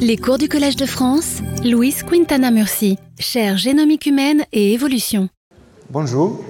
[0.00, 5.28] Les cours du Collège de France, Louise Quintana Murci, chaire génomique humaine et évolution.
[5.90, 6.40] Bonjour,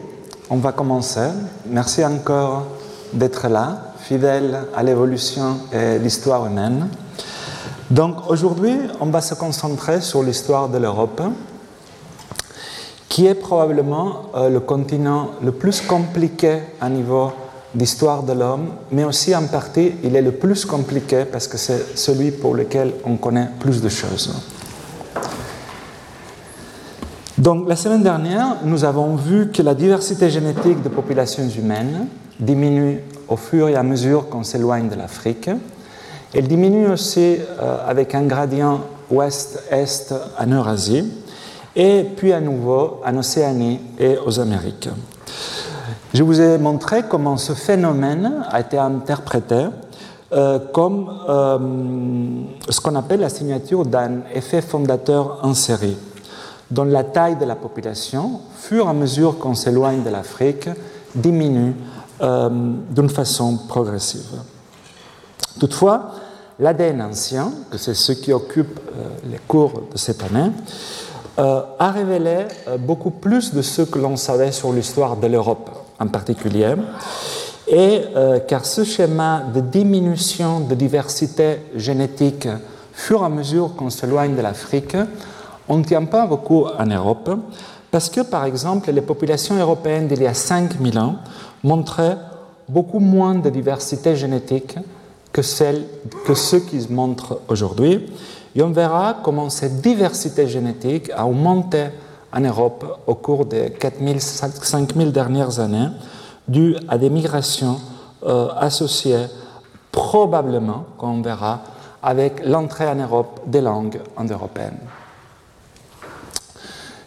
[0.51, 1.29] on va commencer.
[1.67, 2.67] Merci encore
[3.13, 6.89] d'être là, fidèle à l'évolution et l'histoire humaine.
[7.91, 11.23] Donc aujourd'hui, on va se concentrer sur l'histoire de l'Europe,
[13.09, 17.33] qui est probablement euh, le continent le plus compliqué à niveau
[17.75, 21.97] d'histoire de l'homme, mais aussi en partie, il est le plus compliqué parce que c'est
[21.97, 24.35] celui pour lequel on connaît plus de choses.
[27.37, 32.09] Donc la semaine dernière, nous avons vu que la diversité génétique des populations humaines
[32.41, 35.51] diminue au fur et à mesure qu'on s'éloigne de l'Afrique.
[36.35, 41.11] Elle diminue aussi euh, avec un gradient ouest-est en Eurasie
[41.77, 44.89] et puis à nouveau en Océanie et aux Amériques.
[46.15, 49.67] Je vous ai montré comment ce phénomène a été interprété
[50.33, 51.59] euh, comme euh,
[52.71, 55.99] ce qu'on appelle la signature d'un effet fondateur en série,
[56.71, 60.71] dont la taille de la population, fur et à mesure qu'on s'éloigne de l'Afrique,
[61.15, 61.75] diminue
[62.23, 62.49] euh,
[62.89, 64.41] d'une façon progressive.
[65.61, 66.13] Toutefois,
[66.59, 68.81] l'ADN ancien, que c'est ce qui occupe
[69.31, 70.53] les cours de cette année,
[71.37, 72.47] a révélé
[72.81, 76.75] beaucoup plus de ce que l'on savait sur l'histoire de l'Europe en particulier,
[77.67, 82.49] et euh, car ce schéma de diminution de diversité génétique
[82.93, 84.97] fur et à mesure qu'on s'éloigne de l'Afrique,
[85.69, 87.31] on ne tient pas beaucoup en Europe,
[87.91, 91.17] parce que par exemple les populations européennes d'il y a 5000 ans
[91.63, 92.17] montraient
[92.69, 94.77] beaucoup moins de diversité génétique
[95.33, 95.85] que, celle,
[96.27, 98.07] que ceux qui se montrent aujourd'hui.
[98.57, 101.85] Et on verra comment cette diversité génétique a augmenté
[102.33, 105.89] en Europe au cours des 4000, 5000 dernières années,
[106.47, 107.79] dû à des migrations
[108.25, 109.27] euh, associées
[109.93, 111.61] probablement, comme on verra,
[112.03, 114.79] avec l'entrée en Europe des langues indo-européennes.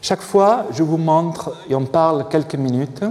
[0.01, 3.03] Chaque fois, je vous montre et on parle quelques minutes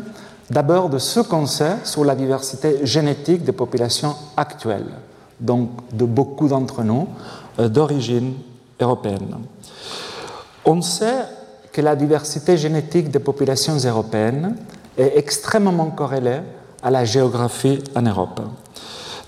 [0.50, 4.90] d'abord de ce qu'on sait sur la diversité génétique des populations actuelles,
[5.39, 7.08] donc de beaucoup d'entre nous
[7.58, 8.35] euh, d'origine
[8.80, 9.36] européenne.
[10.64, 11.24] On sait
[11.73, 14.57] que la diversité génétique des populations européennes
[14.98, 16.41] est extrêmement corrélée
[16.83, 18.41] à la géographie en Europe.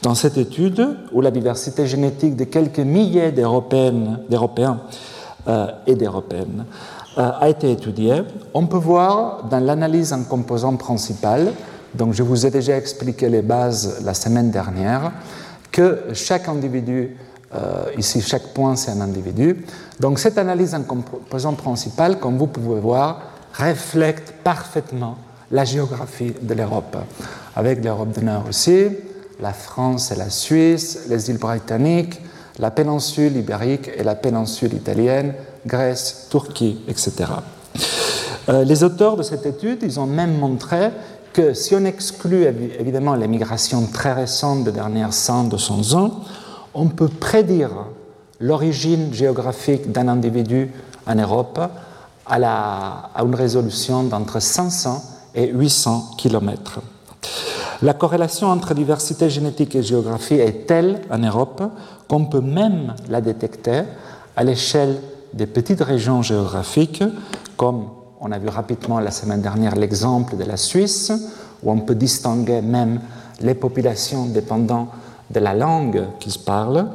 [0.03, 4.81] Dans cette étude, où la diversité génétique de quelques milliers d'Européens
[5.47, 6.65] euh, et d'Européennes
[7.19, 11.53] euh, a été étudiée, on peut voir dans l'analyse en composants principales,
[11.95, 15.13] donc je vous ai déjà expliqué les bases la semaine dernière,
[15.71, 17.17] que chaque individu
[17.99, 19.65] ici, chaque point, c'est un individu.
[20.01, 23.21] Donc, cette analyse en composant principal, comme vous pouvez voir,
[23.55, 25.17] reflète parfaitement
[25.51, 26.97] la géographie de l'Europe,
[27.55, 28.87] avec l'Europe du Nord aussi,
[29.41, 32.21] la France et la Suisse, les îles britanniques,
[32.59, 35.35] la péninsule ibérique et la péninsule italienne,
[35.67, 37.13] Grèce, Turquie, etc.
[38.49, 40.91] Euh, les auteurs de cette étude, ils ont même montré
[41.33, 42.45] que si on exclut
[42.79, 46.21] évidemment les migrations très récentes des dernières 100-200 ans,
[46.75, 47.71] on peut prédire
[48.41, 50.71] l'origine géographique d'un individu
[51.07, 51.61] en Europe
[52.27, 55.03] à, une résolution d'entre 500
[55.35, 56.81] et 800 km.
[57.83, 61.63] La corrélation entre diversité génétique et géographie est telle en Europe
[62.09, 63.83] qu'on peut même la détecter
[64.37, 65.01] à l'échelle
[65.35, 67.03] des petites régions géographiques,
[67.57, 67.87] comme
[68.21, 71.13] on a vu rapidement la semaine dernière l'exemple de la Suisse,
[71.63, 73.01] où on peut distinguer même
[73.41, 74.89] les populations dépendant
[75.33, 76.87] de la langue qui se parle,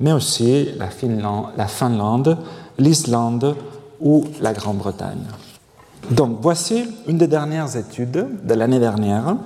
[0.00, 2.38] mais aussi la, Finlande, la Finlande,
[2.78, 3.56] l'Islande
[4.00, 5.26] ou la Grande-Bretagne.
[6.10, 9.36] Donc voici une des dernières études de l'année dernière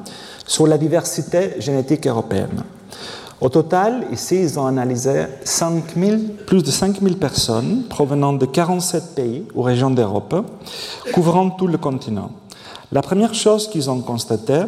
[0.47, 2.63] sur la diversité génétique européenne.
[3.41, 5.85] Au total, ici, ils ont analysé 5
[6.47, 10.47] plus de 5000 personnes provenant de 47 pays ou régions d'Europe,
[11.13, 12.31] couvrant tout le continent.
[12.93, 14.63] La première chose qu'ils ont constatée,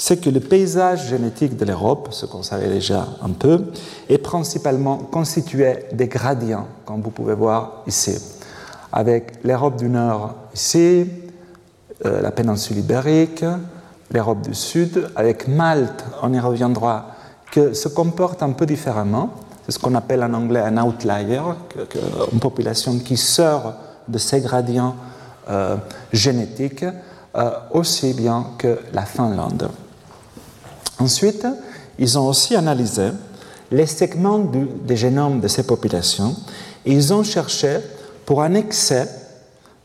[0.00, 3.66] c'est que le paysage génétique de l'Europe, ce qu'on savait déjà un peu,
[4.08, 8.18] est principalement constitué des gradients, comme vous pouvez voir ici,
[8.94, 11.06] avec l'Europe du Nord ici,
[12.06, 13.44] euh, la péninsule ibérique,
[14.10, 17.08] l'Europe du Sud, avec Malte, on y reviendra,
[17.52, 19.34] que se comporte un peu différemment.
[19.66, 21.42] C'est ce qu'on appelle en anglais un outlier,
[22.32, 23.74] une population qui sort
[24.08, 24.96] de ces gradients
[25.50, 25.76] euh,
[26.10, 26.86] génétiques,
[27.36, 29.68] euh, aussi bien que la Finlande.
[31.00, 31.46] Ensuite,
[31.98, 33.08] ils ont aussi analysé
[33.70, 36.36] les segments des génomes de ces populations
[36.84, 37.78] et ils ont cherché
[38.26, 39.08] pour un excès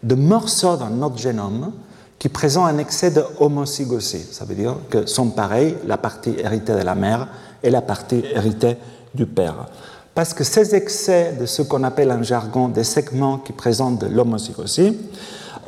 [0.03, 1.71] de morceaux dans notre génome
[2.19, 4.25] qui présentent un excès de homozygosie.
[4.31, 7.27] Ça veut dire que sont pareils la partie héritée de la mère
[7.63, 8.77] et la partie héritée
[9.13, 9.67] du père.
[10.13, 14.07] parce que ces excès de ce qu'on appelle en jargon des segments qui présentent de
[14.07, 14.97] l'homozygosie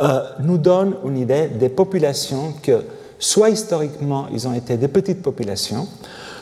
[0.02, 2.84] euh, nous donnent une idée des populations que,
[3.20, 5.88] soit historiquement, ils ont été des petites populations,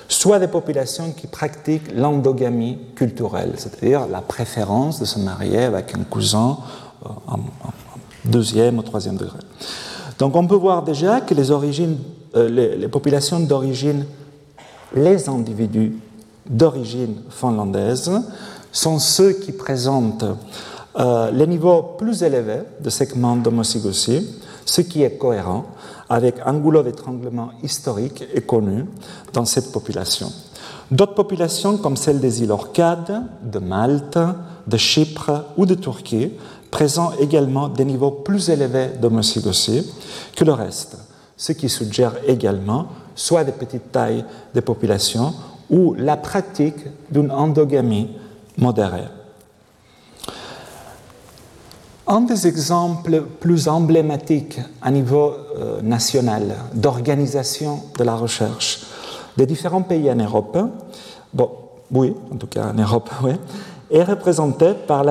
[0.07, 6.03] soit des populations qui pratiquent l'endogamie culturelle, c'est-à-dire la préférence de se marier avec un
[6.03, 6.57] cousin
[7.05, 7.39] euh, en,
[8.23, 9.37] deuxième ou troisième degré.
[10.17, 14.05] Donc on peut voir déjà que les, euh, populations d'origine,
[14.95, 15.93] les individus
[16.49, 18.11] d'origine finlandaise
[18.71, 20.25] sont ceux qui présentent
[20.97, 24.27] euh, les niveaux plus élevés de segments d'homozygostie,
[24.65, 25.65] ce qui est cohérent
[26.09, 28.85] avec un goulot d'étranglement historique et connu
[29.33, 30.31] dans cette population.
[30.91, 34.19] D'autres populations, comme celles des îles Orcades, de Malte,
[34.67, 36.31] de Chypre ou de Turquie,
[36.69, 39.89] présentent également des niveaux plus élevés d'homozygostie
[40.35, 40.97] que le reste,
[41.37, 45.33] ce qui suggère également soit des petites tailles des populations
[45.69, 48.09] ou la pratique d'une endogamie
[48.57, 49.07] modérée.
[52.07, 58.85] Un des exemples plus emblématiques à niveau euh, national d'organisation de la recherche
[59.37, 60.57] des différents pays en Europe,
[61.33, 61.49] bon,
[61.91, 63.31] oui, en tout cas en Europe, oui,
[63.89, 65.03] est représenté par,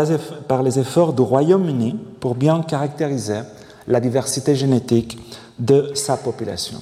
[0.48, 3.40] par les efforts du Royaume-Uni pour bien caractériser
[3.86, 5.18] la diversité génétique
[5.58, 6.78] de sa population.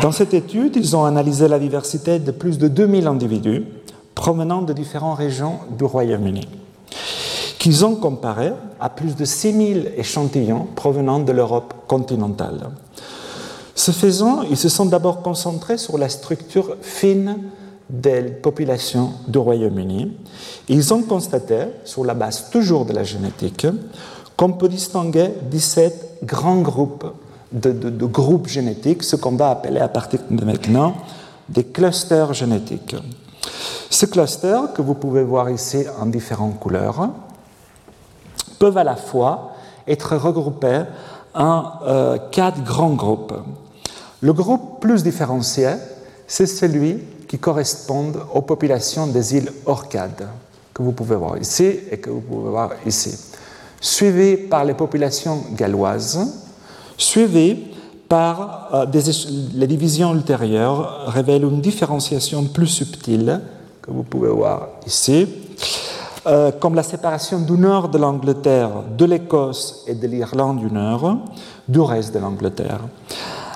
[0.00, 3.64] Dans cette étude, ils ont analysé la diversité de plus de 2000 individus
[4.14, 6.48] provenant de différentes régions du Royaume-Uni,
[7.60, 12.70] qu'ils ont comparé à plus de 6000 échantillons provenant de l'Europe continentale.
[13.74, 17.36] Ce faisant, ils se sont d'abord concentrés sur la structure fine
[17.90, 20.16] des populations du Royaume-Uni.
[20.68, 23.66] Ils ont constaté, sur la base toujours de la génétique,
[24.38, 27.12] qu'on peut distinguer 17 grands groupes
[27.52, 27.72] de,
[28.06, 30.94] groupes génétiques, ce qu'on va appeler à partir de maintenant
[31.48, 32.96] des clusters génétiques.
[33.90, 37.10] Ces clusters, que vous pouvez voir ici en différentes couleurs,
[38.60, 39.54] peuvent à la fois
[39.88, 40.82] être regroupés
[41.34, 43.34] en euh, quatre grands groupes.
[44.20, 45.70] Le groupe plus différencié,
[46.28, 50.28] c'est celui qui correspond aux populations des îles Orcades,
[50.74, 53.18] que vous pouvez voir ici et que vous pouvez voir ici,
[53.80, 56.18] suivi par les populations galloises,
[56.98, 57.56] suivi
[58.08, 58.86] par euh,
[59.54, 63.40] les divisions ultérieures révèlent une différenciation plus subtile,
[63.80, 65.26] que vous pouvez voir ici,
[66.26, 71.18] euh, comme la séparation du nord de l'Angleterre, de l'Écosse et de l'Irlande du Nord
[71.66, 72.80] du reste de l'Angleterre.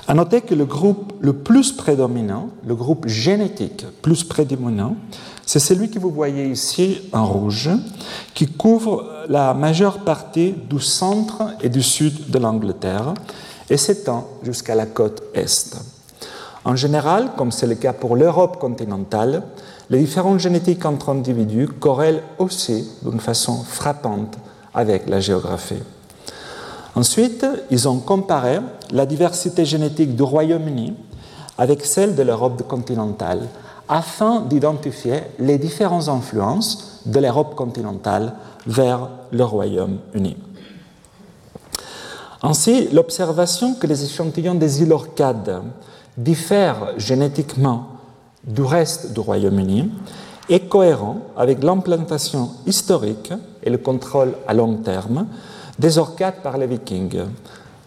[0.07, 4.97] À noter que le groupe le plus prédominant, le groupe génétique plus prédominant,
[5.47, 7.71] c'est celui que vous voyez ici en rouge,
[8.33, 13.15] qui couvre la majeure partie du centre et du sud de l'Angleterre
[13.69, 15.77] et s'étend jusqu'à la côte Est.
[16.65, 19.43] En général, comme c'est le cas pour l'Europe continentale,
[19.91, 24.37] les différences génétiques entre individus corrèlent aussi d'une façon frappante
[24.73, 25.83] avec la géographie.
[26.95, 28.61] Ensuite, ils ont comparé
[28.91, 30.95] la diversité génétique du Royaume-Uni
[31.59, 33.49] avec celle de l'Europe continentale
[33.89, 38.35] afin d'identifier les différentes influences de l'Europe continentale
[38.67, 40.37] vers le Royaume-Uni.
[42.43, 45.63] Ainsi, l'observation que les échantillons des îles Orcades
[46.17, 47.89] diffèrent génétiquement
[48.47, 49.91] du reste du Royaume-Uni
[50.49, 53.33] est cohérent avec l'implantation historique
[53.63, 55.27] et le contrôle à long terme
[55.79, 57.23] des Orcades par les Vikings.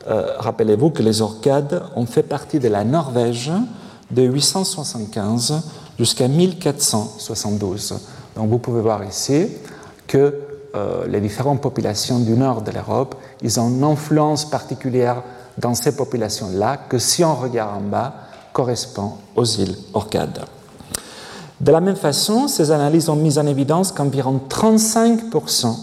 [0.07, 3.51] Euh, rappelez-vous que les Orcades ont fait partie de la Norvège
[4.11, 5.61] de 875
[5.99, 7.99] jusqu'à 1472.
[8.35, 9.47] Donc vous pouvez voir ici
[10.07, 10.33] que
[10.75, 15.23] euh, les différentes populations du nord de l'Europe, ils ont une influence particulière
[15.57, 18.26] dans ces populations-là que si on regarde en bas,
[18.57, 20.43] correspond aux îles Orcades.
[21.61, 25.75] De la même façon, ces analyses ont mis en évidence qu'environ 35%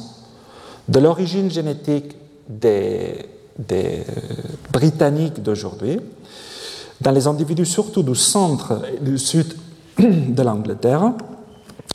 [0.88, 2.16] de l'origine génétique
[2.48, 3.28] des,
[4.72, 6.00] Britanniques d'aujourd'hui,
[7.00, 9.54] dans les individus surtout du centre et du sud
[9.98, 11.12] de l'Angleterre,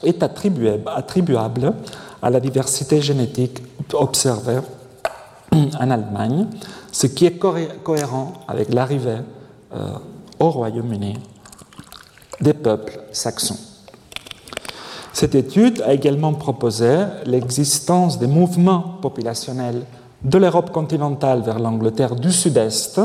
[0.01, 1.74] est attribuable
[2.21, 4.62] à la diversité génétique observée
[5.51, 6.48] en Allemagne,
[6.89, 9.17] ce qui est cohérent avec l'arrivée
[9.74, 9.98] euh,
[10.39, 11.17] au Royaume-Uni
[12.41, 13.60] des peuples saxons.
[15.13, 19.84] Cette étude a également proposé l'existence des mouvements populationnels
[20.24, 23.01] de l'Europe continentale vers l'Angleterre du Sud-Est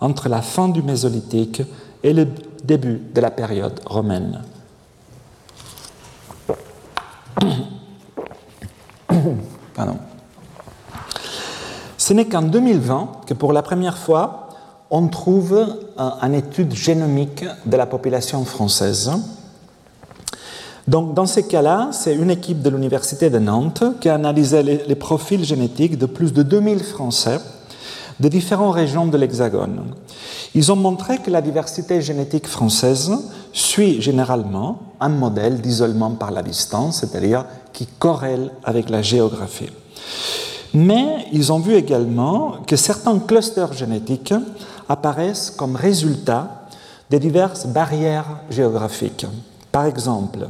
[0.00, 1.62] entre la fin du Mésolithique
[2.02, 2.26] et le
[2.64, 4.42] début de la période romaine.
[11.96, 14.43] Ce n'est qu'en 2020 que pour la première fois,
[14.96, 19.10] on trouve une étude génomique de la population française
[20.86, 24.94] Donc, dans ces cas-là, c'est une équipe de l'Université de Nantes qui a analysé les,
[24.94, 27.40] profils génétiques de plus de 2000 Français
[28.20, 29.82] de différentes régions de l'Hexagone.
[30.54, 33.10] Ils ont montré que la diversité génétique française
[33.52, 39.70] suit généralement un modèle d'isolement par la distance, c'est-à-dire qui corrèle avec la géographie.
[40.72, 44.34] Mais ils ont vu également que certains clusters génétiques
[44.88, 46.66] apparaissent comme résultat
[47.10, 49.26] de diverses barrières géographiques.
[49.70, 50.48] Par exemple,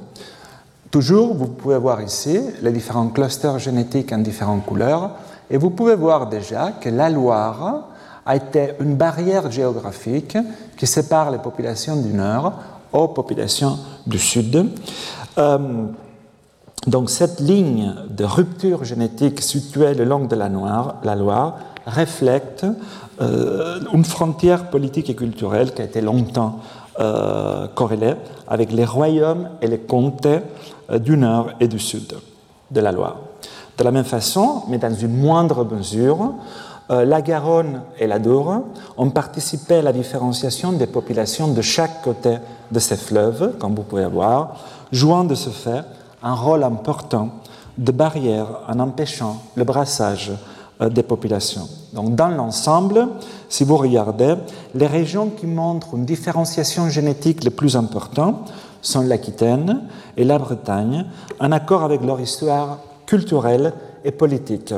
[0.90, 5.10] toujours, vous pouvez voir ici les différents clusters génétiques en différentes couleurs,
[5.50, 7.88] et vous pouvez voir déjà que la Loire
[8.26, 10.38] a été une barrière géographique
[10.76, 12.52] qui sépare les populations du Nord
[12.92, 14.70] aux populations du Sud.
[15.36, 15.58] Euh,
[16.86, 20.48] donc cette ligne de rupture génétique située le long de la
[21.16, 22.64] Loire reflète
[23.20, 26.60] euh, une frontière politique et culturelle qui a été longtemps
[26.98, 28.14] euh, corrélée
[28.48, 30.40] avec les royaumes et les comtés
[30.90, 32.14] euh, du nord et du sud
[32.70, 33.16] de la Loire.
[33.78, 36.34] De la même façon, mais dans une moindre mesure,
[36.90, 38.62] la Garonne et la Dour
[38.98, 42.36] ont participé à la différenciation des populations de chaque côté
[42.70, 44.56] de ces fleuves, comme vous pouvez voir,
[44.92, 45.82] jouant de ce fait
[46.22, 47.30] un rôle important
[47.78, 50.32] de barrière en empêchant le brassage
[50.80, 51.68] des populations.
[51.92, 53.08] Donc, dans l'ensemble,
[53.48, 54.34] si vous regardez,
[54.74, 58.52] les régions qui montrent une différenciation génétique les plus importantes
[58.82, 59.82] sont l'Aquitaine
[60.16, 61.06] et la Bretagne,
[61.40, 63.72] en accord avec leur histoire culturelle
[64.04, 64.74] et politique,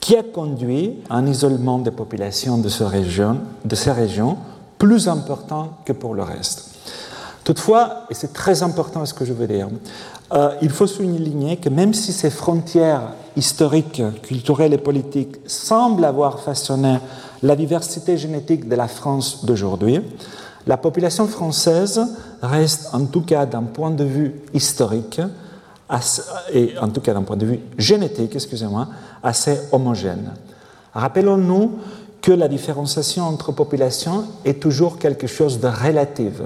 [0.00, 4.36] qui a conduit à un isolement des populations de, ces régions, de ces régions
[4.76, 6.72] plus important que pour le reste.
[7.42, 9.68] Toutefois, et c'est très important ce que je veux dire,
[10.34, 16.40] euh, il faut souligner que même si ces frontières historiques, culturelles et politiques semblent avoir
[16.40, 16.98] façonné
[17.42, 20.00] la diversité génétique de la France d'aujourd'hui,
[20.66, 22.00] la population française
[22.42, 25.20] reste, en tout cas d'un point de vue historique,
[26.52, 28.88] et en tout cas d'un point de vue génétique, excusez-moi,
[29.22, 30.32] assez homogène.
[30.94, 31.72] Rappelons-nous
[32.22, 36.40] que la différenciation entre populations est toujours quelque chose de relatif.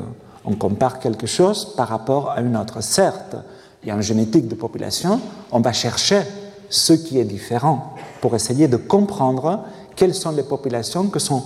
[0.45, 2.83] On compare quelque chose par rapport à une autre.
[2.83, 3.37] Certes,
[3.85, 5.21] et en génétique de population,
[5.53, 6.23] on va chercher
[6.69, 9.65] ce qui est différent pour essayer de comprendre
[9.97, 11.43] quelles sont les populations qui sont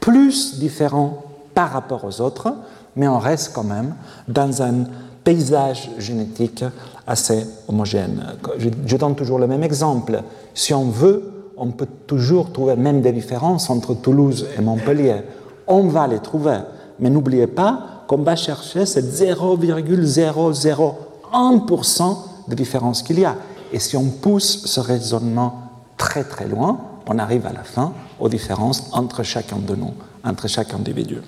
[0.00, 1.14] plus différentes
[1.54, 2.52] par rapport aux autres,
[2.96, 3.94] mais on reste quand même
[4.28, 4.84] dans un
[5.22, 6.64] paysage génétique
[7.06, 8.22] assez homogène.
[8.58, 10.22] Je, donne toujours le même exemple.
[10.52, 15.22] Si on veut, on peut toujours trouver même des différences entre Toulouse et Montpellier.
[15.66, 16.58] On va les trouver,
[16.98, 20.94] mais n'oubliez pas qu'on va chercher cette 0,00
[21.34, 22.16] 1%
[22.48, 23.36] de différence qu'il y a.
[23.72, 25.62] Et si on pousse ce raisonnement
[25.96, 29.92] très très loin, on arrive à la fin aux différences entre chacun de nous,
[30.24, 31.20] entre chaque individu.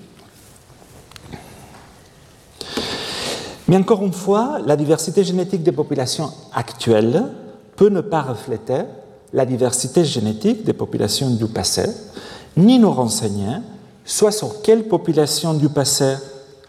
[3.67, 7.25] Mais encore une fois, la diversité génétique des populations actuelles
[7.75, 8.83] peut ne pas refléter
[9.33, 11.83] la diversité génétique des populations du passé,
[12.55, 13.57] ni nous renseigner
[14.05, 16.15] soit sur quelles populations du passé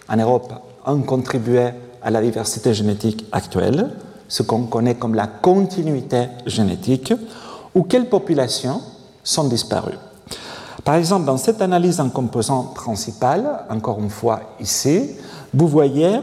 [0.08, 0.52] en Europe
[0.84, 1.70] ont contribué
[2.08, 3.90] à la diversité génétique actuelle,
[4.28, 7.12] ce qu'on connaît comme la continuité génétique,
[7.74, 8.80] ou quelles populations
[9.22, 9.98] sont disparues.
[10.84, 15.10] Par exemple, dans cette analyse en composant principal, encore une fois ici,
[15.52, 16.16] vous voyez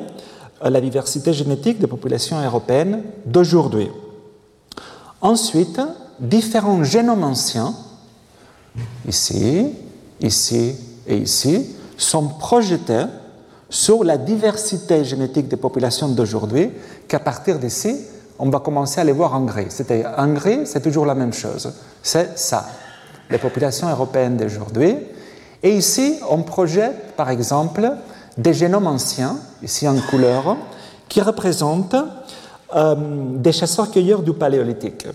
[0.63, 3.91] euh, la diversité génétique des populations européennes d'aujourd'hui.
[5.21, 5.79] Ensuite,
[6.19, 7.75] différents génomes anciens,
[9.07, 9.67] ici,
[10.19, 10.73] ici
[11.05, 13.05] et ici, sont projetés
[13.75, 16.71] sur la diversité génétique des populations d'aujourd'hui,
[17.09, 17.93] qu'à partir d'ici,
[18.39, 19.65] on va commencer à les voir en gris.
[19.67, 21.73] C'est-à-dire, en gris, c'est toujours la même chose.
[22.01, 22.65] C'est ça,
[23.29, 24.95] les populations européennes d'aujourd'hui.
[25.61, 27.91] Et ici, on projette, par exemple,
[28.37, 30.55] des génomes anciens, ici en couleur,
[31.09, 31.97] qui représentent
[32.77, 32.95] euh,
[33.35, 35.05] des chasseurs-cueilleurs du Paléolithique.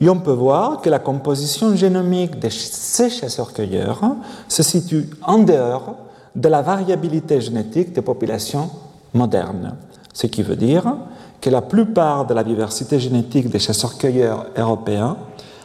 [0.00, 4.02] Et on peut voir que la composition génomique de ces chasseurs-cueilleurs
[4.46, 5.96] se situe en dehors
[6.34, 8.70] de la variabilité génétique des populations
[9.14, 9.74] modernes.
[10.12, 10.96] Ce qui veut dire
[11.40, 15.16] que la plupart de la diversité génétique des chasseurs-cueilleurs européens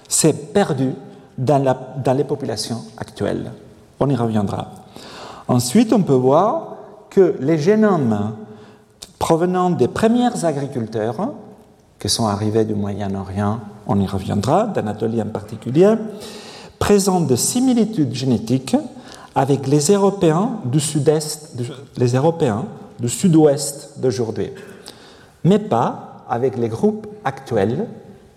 [0.08, 0.93] s'est perdue
[1.38, 3.51] dans, les populations actuelles.
[4.00, 4.72] On y reviendra.
[5.48, 6.75] Ensuite, on peut voir
[7.10, 8.36] que les génomes
[9.17, 11.34] provenant des premiers agriculteurs,
[12.00, 15.96] qui sont arrivés du Moyen-Orient, on y reviendra, d'Anatolie en particulier,
[16.77, 18.75] présentent des similitudes génétiques
[19.35, 21.57] avec les Européens du sud-est,
[21.97, 22.65] les Européens
[22.99, 24.51] du sud-ouest d'aujourd'hui,
[25.43, 27.87] mais pas avec les groupes actuels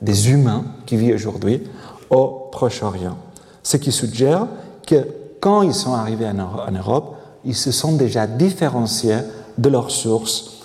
[0.01, 1.63] des humains qui vivent aujourd'hui
[2.11, 3.17] au Proche-Orient.
[3.63, 4.47] Ce qui suggère
[4.87, 5.07] que
[5.41, 9.19] quand ils sont arrivés en Europe, ils se sont déjà différenciés
[9.59, 10.63] de leurs sources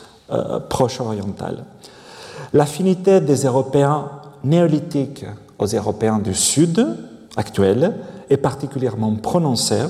[0.69, 1.65] proche-orientale.
[2.53, 4.09] L'affinité des Européens
[4.43, 5.25] néolithiques
[5.59, 6.85] aux Européens du Sud
[7.35, 7.95] actuels
[8.29, 9.83] est particulièrement prononcée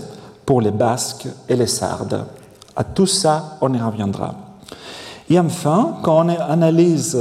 [0.51, 2.25] pour les Basques et les Sardes.
[2.75, 4.35] À tout ça, on y reviendra.
[5.29, 7.17] Et enfin, quand on analyse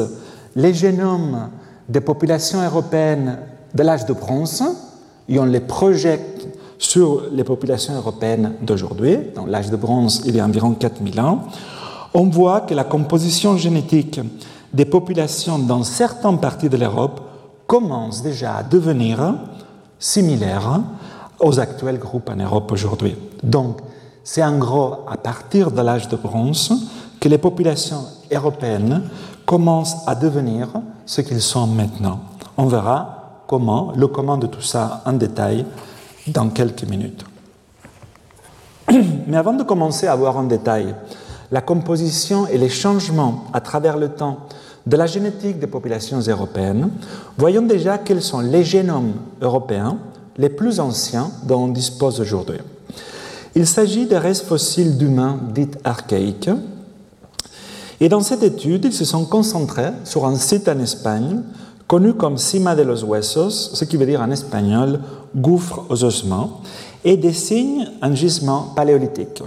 [0.57, 1.49] les génomes
[1.89, 3.39] des populations européennes
[3.73, 4.65] de l'âge de bronze
[5.29, 10.41] et on les projette sur les populations européennes d'aujourd'hui, dans l'âge de bronze il y
[10.41, 11.45] a environ 4000 ans,
[12.13, 14.19] on voit que la composition génétique
[14.75, 17.21] des populations dans certaines parties de l'Europe
[17.69, 19.35] commence déjà à devenir
[20.01, 20.81] similaire
[21.41, 23.17] aux actuels groupes en Europe aujourd'hui.
[23.43, 23.79] Donc,
[24.23, 26.73] c'est en gros à partir de l'âge de bronze
[27.19, 29.03] que les populations européennes
[29.47, 30.69] commencent à devenir
[31.07, 32.21] ce qu'ils sont maintenant.
[32.57, 35.65] On verra comment, le comment de tout ça en détail
[36.29, 37.25] dans quelques minutes.
[39.27, 40.95] Mais avant de commencer à voir en détail
[41.51, 44.39] la composition et les changements à travers le temps
[44.87, 46.91] de la génétique des populations européennes,
[47.37, 49.99] voyons déjà quels sont les génomes européens
[50.37, 52.59] les plus anciens dont on dispose aujourd'hui.
[53.55, 56.51] Il s'agit des restes fossiles d'humains dits archaïques.
[58.01, 61.43] Et dans cette étude, ils se sont concentrés sur un site en Espagne
[61.91, 65.01] connu comme Cima de los Huesos, ce qui veut dire en espagnol
[65.35, 66.61] gouffre aux ossements,
[67.05, 69.43] et dessinent un gisement paléolithique.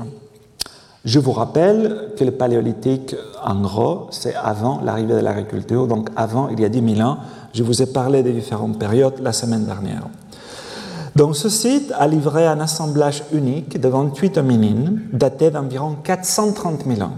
[1.05, 6.49] Je vous rappelle que le paléolithique, en gros, c'est avant l'arrivée de l'agriculture, donc avant,
[6.49, 7.17] il y a 10 000 ans.
[7.53, 10.03] Je vous ai parlé des différentes périodes la semaine dernière.
[11.15, 17.01] Donc ce site a livré un assemblage unique de 28 hominines datés d'environ 430 000
[17.01, 17.13] ans.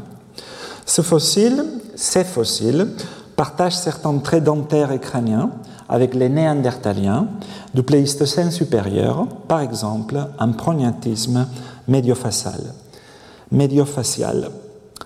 [0.86, 1.64] Ce fossile,
[1.96, 2.88] ces fossiles,
[3.36, 5.52] partagent certains traits dentaires et crâniens
[5.88, 7.28] avec les néandertaliens
[7.74, 11.48] du Pléistocène supérieur, par exemple un prognatisme
[11.88, 12.62] médiofacial.
[13.52, 14.50] médiofacial.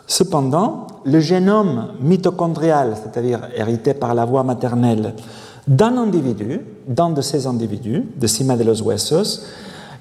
[0.07, 5.13] Cependant, le génome mitochondrial, c'est-à-dire hérité par la voie maternelle,
[5.69, 9.45] d'un individu, d'un de ces individus, de Cima de los Huesos,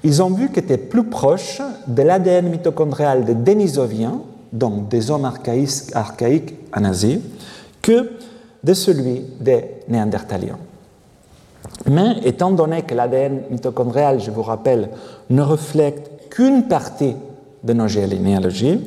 [0.03, 5.25] ils ont vu qu'il était plus proche de l'ADN mitochondrial des Denisoviens, donc des hommes
[5.25, 7.21] archaïques, archaïques en Asie,
[7.83, 8.09] que
[8.63, 10.57] de celui des Néandertaliens.
[11.85, 14.89] Mais étant donné que l'ADN mitochondrial, je vous rappelle,
[15.29, 17.15] ne reflète qu'une partie
[17.63, 18.81] de nos généalogies,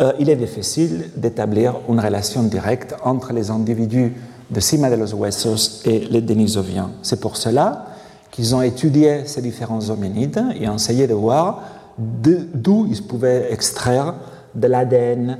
[0.00, 4.12] euh, il est difficile d'établir une relation directe entre les individus
[4.54, 6.90] de Cima de los Huesos et les Denisoviens.
[7.02, 7.86] C'est pour cela
[8.30, 11.62] qu'ils ont étudié ces différents hominides et ont essayé de voir
[11.98, 14.14] d'où ils pouvaient extraire
[14.54, 15.38] de l'ADN,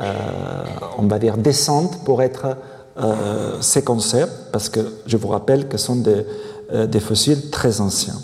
[0.00, 0.12] euh,
[0.98, 2.56] on va dire, descente pour être
[2.98, 6.26] euh, séquencés, parce que je vous rappelle que ce sont des,
[6.72, 8.18] euh, des fossiles très anciens.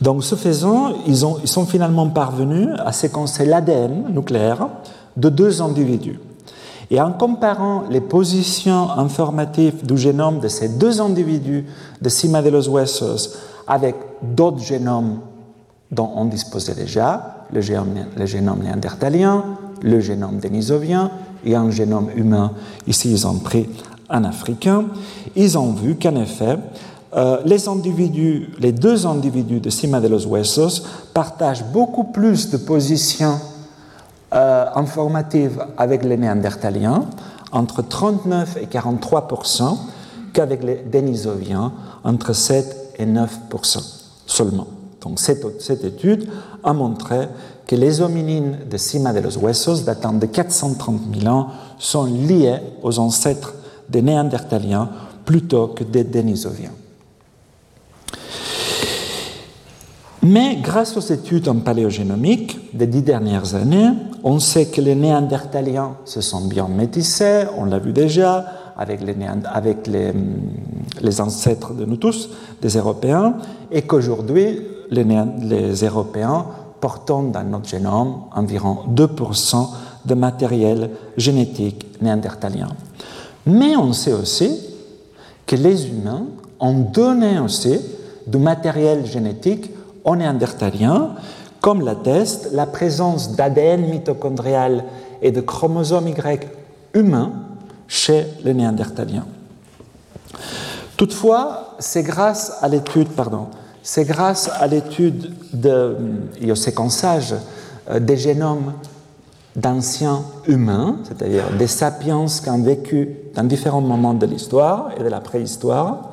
[0.00, 4.68] Donc, ce faisant, ils, ont, ils sont finalement parvenus à séquencer l'ADN nucléaire
[5.16, 6.18] de deux individus.
[6.92, 11.64] Et en comparant les positions informatives du génome de ces deux individus
[12.02, 13.30] de Cima de los Huesos
[13.66, 15.20] avec d'autres génomes
[15.90, 19.42] dont on disposait déjà, le génome, le néandertalien,
[19.80, 21.10] le génome dénisovien
[21.46, 22.52] et un génome humain,
[22.86, 23.70] ici ils ont pris
[24.10, 24.84] un africain,
[25.34, 26.58] ils ont vu qu'en effet,
[27.16, 30.82] euh, les deux individus de Cima de los Huesos
[31.14, 33.38] partagent beaucoup plus de positions
[34.34, 37.04] euh, informative avec les Néandertaliens,
[37.52, 39.76] entre 39 et 43%
[40.32, 44.66] qu'avec les Denisoviens, entre 7 et 9% seulement.
[45.02, 46.28] Donc cette, étude
[46.62, 47.28] a montré
[47.66, 52.58] que les hominines de Cima de los Huesos, datant de 430 000 ans, sont liés
[52.82, 53.54] aux ancêtres
[53.88, 54.88] des Néandertaliens
[55.24, 56.70] plutôt que des Denisoviens.
[60.24, 63.90] Mais grâce aux études en paléogénomique des dix dernières années,
[64.22, 68.44] on sait que les Néandertaliens se sont bien métissés, on l'a vu déjà,
[68.76, 69.00] avec,
[69.88, 70.12] les,
[71.00, 72.30] les, ancêtres de nous tous,
[72.60, 73.34] des Européens,
[73.72, 75.04] et qu'aujourd'hui, les,
[75.42, 76.46] les Européens
[76.80, 79.68] portent dans notre génome environ 2%
[80.04, 82.68] de matériel génétique néandertalien.
[83.46, 84.58] Mais on sait aussi
[85.46, 86.26] que les humains
[86.60, 87.78] ont donné aussi
[88.26, 89.70] du matériel génétique
[90.04, 91.10] aux néandertaliens,
[91.60, 94.84] comme l'atteste la présence d'ADN mitochondrial
[95.22, 96.48] et de chromosomes Y
[96.94, 97.32] humains
[97.86, 99.26] chez les néandertaliens.
[100.96, 103.46] Toutefois, c'est grâce à l'étude, pardon,
[103.82, 105.96] c'est grâce à l'étude de,
[106.40, 107.34] et au séquençage
[107.90, 108.72] euh, des génomes
[109.56, 115.08] d'anciens humains, c'est-à-dire des sapiens qui ont vécu dans différents moments de l'histoire et de
[115.08, 116.12] la préhistoire,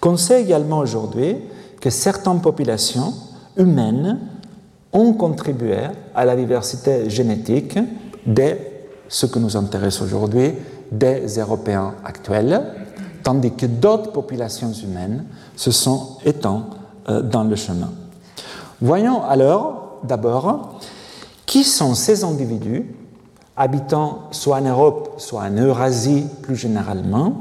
[0.00, 1.36] qu'on sait également aujourd'hui
[1.82, 3.12] que certaines populations
[3.56, 4.20] humaines
[4.92, 5.78] ont contribué
[6.14, 7.76] à la diversité génétique
[8.24, 8.56] des
[9.08, 10.54] ce que nous intéresse aujourd'hui,
[10.90, 12.62] des Européens actuels,
[13.22, 16.70] tandis que d'autres populations humaines se sont étant
[17.08, 17.90] euh, dans le chemin.
[18.80, 20.78] Voyons alors d'abord
[21.44, 22.94] qui sont ces individus
[23.56, 27.34] habitant soit en Europe, soit en Eurasie plus généralement,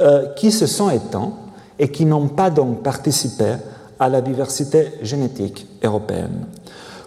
[0.00, 1.32] euh, qui se sont étant
[1.82, 3.56] et qui n'ont pas donc participé
[3.98, 6.46] à la diversité génétique européenne.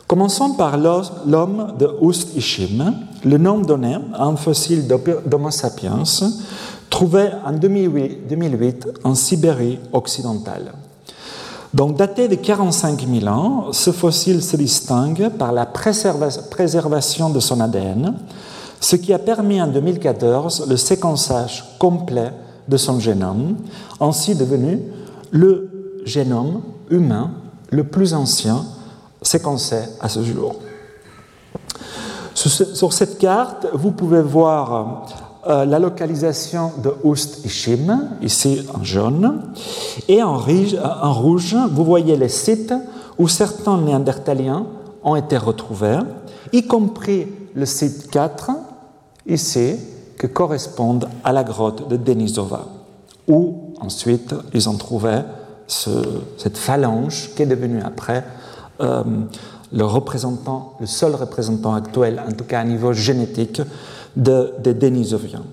[0.06, 6.04] Commençons par l'homme de Ust-Ishim, le nom donné à un fossile d'Homo sapiens
[6.90, 10.74] trouvé en 2008 en Sibérie occidentale.
[11.74, 17.62] Donc, daté de 45 000 ans, ce fossile se distingue par la préservation de son
[17.62, 18.14] ADN,
[18.82, 22.34] ce qui a permis en 2014 le séquençage complet
[22.68, 23.58] de son génome,
[24.00, 24.82] ainsi devenu
[25.32, 25.70] le
[26.06, 27.32] génome humain
[27.72, 28.64] le plus ancien
[29.22, 30.56] séquencé à ce jour.
[32.34, 35.08] Sur cette carte, vous pouvez voir
[35.48, 39.42] euh, la localisation de Ust-Ishim, ici en jaune,
[40.08, 42.74] et en, en rouge, vous voyez les sites
[43.18, 44.66] où certains néandertaliens
[45.04, 46.00] ont été retrouvés,
[46.52, 48.52] y compris le site 4,
[49.28, 49.76] ici,
[50.20, 52.66] qui correspondent à la grotte de Denisova,
[53.28, 55.22] où ensuite ils ont trouvé
[55.68, 58.24] cette phalange qui est devenue après
[58.82, 59.04] euh,
[59.72, 63.62] le représentant, le seul représentant actuel, en tout cas à niveau génétique,
[64.16, 65.44] de, des Denisoviens.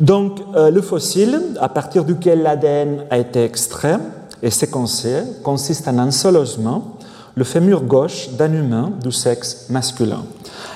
[0.00, 3.98] Donc, euh, le fossile, à partir duquel l'ADN a été extrait
[4.42, 6.96] et séquencé, consiste en un seul osement,
[7.34, 10.24] le fémur gauche d'un humain du sexe masculin.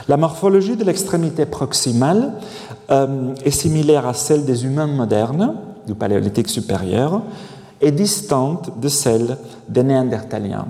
[0.09, 2.33] La morphologie de l'extrémité proximale
[2.91, 5.55] euh, est similaire à celle des humains modernes,
[5.87, 7.23] du paléolithique supérieur,
[7.81, 9.37] et distante de celle
[9.69, 10.67] des néandertaliens.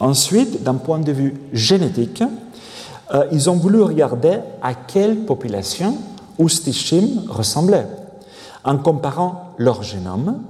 [0.00, 2.22] Ensuite, d'un point de vue génétique,
[3.14, 5.96] euh, ils ont voulu regarder à quelle population
[6.38, 7.86] Oustishim ressemblait,
[8.64, 10.40] en comparant leur génome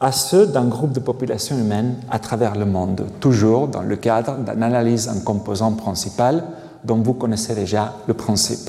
[0.00, 4.36] à ceux d'un groupe de populations humaines à travers le monde, toujours dans le cadre
[4.36, 6.44] d'une analyse en composant principal
[6.84, 8.68] dont vous connaissez déjà le principe.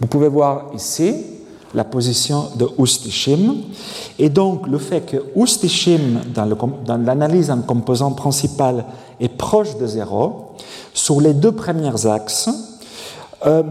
[0.00, 1.14] Vous pouvez voir ici
[1.74, 3.56] la position de Ustishim.
[4.18, 8.84] Et donc, le fait que Ustishim, dans l'analyse en composant principal,
[9.20, 10.54] est proche de zéro,
[10.92, 12.50] sur les deux premiers axes,
[13.46, 13.62] euh,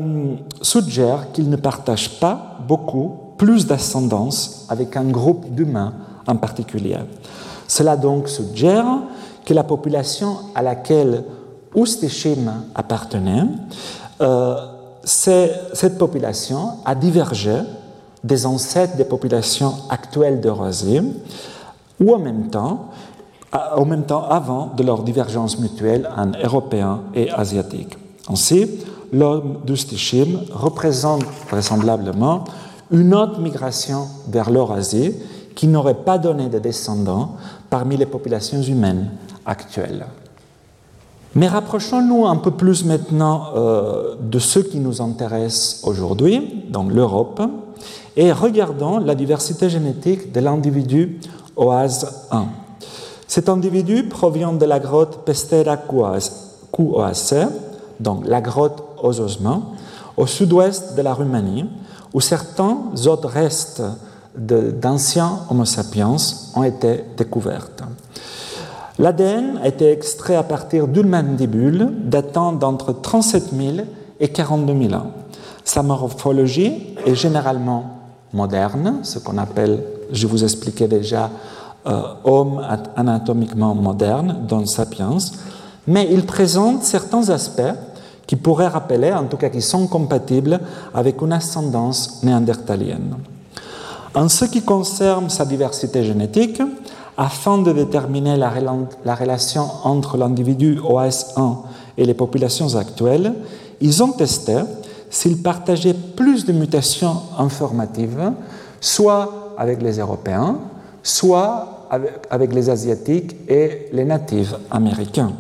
[0.62, 5.94] suggère qu'il ne partage pas beaucoup plus d'ascendance avec un groupe d'humains
[6.28, 6.98] en particulier.
[7.68, 8.86] Cela donc suggère
[9.46, 11.24] que la population à laquelle
[11.76, 13.46] Ustishim appartenait,
[14.22, 14.56] euh,
[15.04, 17.56] cette population a divergé
[18.24, 21.02] des ancêtres des populations actuelles d'Eurasie,
[22.00, 22.90] ou en même temps,
[23.52, 27.98] en même temps avant de leur divergence mutuelle en européens et asiatiques.
[28.30, 28.68] Ainsi,
[29.12, 32.44] l'homme d'Ustishim représente vraisemblablement
[32.92, 35.14] une autre migration vers l'Eurasie
[35.56, 37.36] qui n'aurait pas donné de descendants
[37.70, 39.10] parmi les populations humaines
[39.46, 40.06] actuelles.
[41.36, 47.42] Mais rapprochons-nous un peu plus maintenant euh, de ce qui nous intéresse aujourd'hui, donc l'Europe,
[48.18, 51.20] et regardons la diversité génétique de l'individu
[51.56, 52.46] OAS 1.
[53.28, 57.36] Cet individu provient de la grotte Pestera QOAC,
[58.00, 59.74] donc la grotte aux ossements,
[60.18, 61.66] au sud-ouest de la Roumanie,
[62.14, 63.84] où certains autres restes
[64.36, 66.16] d'anciens Homo sapiens
[66.56, 67.68] ont été découverts.
[69.00, 73.78] L'ADN a été extrait à partir d'une mandibule datant d'entre 37 000
[74.20, 75.12] et 42 000 ans.
[75.64, 78.00] Sa morphologie est généralement
[78.34, 79.82] moderne, ce qu'on appelle,
[80.12, 81.30] je vous expliquais déjà,
[81.88, 82.62] euh, homme
[82.98, 85.18] anatomiquement moderne, dans Sapiens,
[85.88, 87.74] mais il présente certains aspects
[88.28, 90.60] qui pourraient rappeler, en tout cas qui sont compatibles
[90.94, 93.16] avec une ascendance néandertalienne.
[94.14, 96.62] En ce qui concerne sa diversité génétique,
[97.20, 98.50] afin de déterminer la,
[99.04, 101.58] la relation entre l'individu OS1
[101.98, 103.34] et les populations actuelles,
[103.82, 104.56] ils ont testé
[105.10, 108.32] s'ils partageaient plus de mutations informatives,
[108.80, 110.60] soit avec les Européens,
[111.04, 111.90] soit
[112.30, 115.34] avec, les Asiatiques et les natifs américains.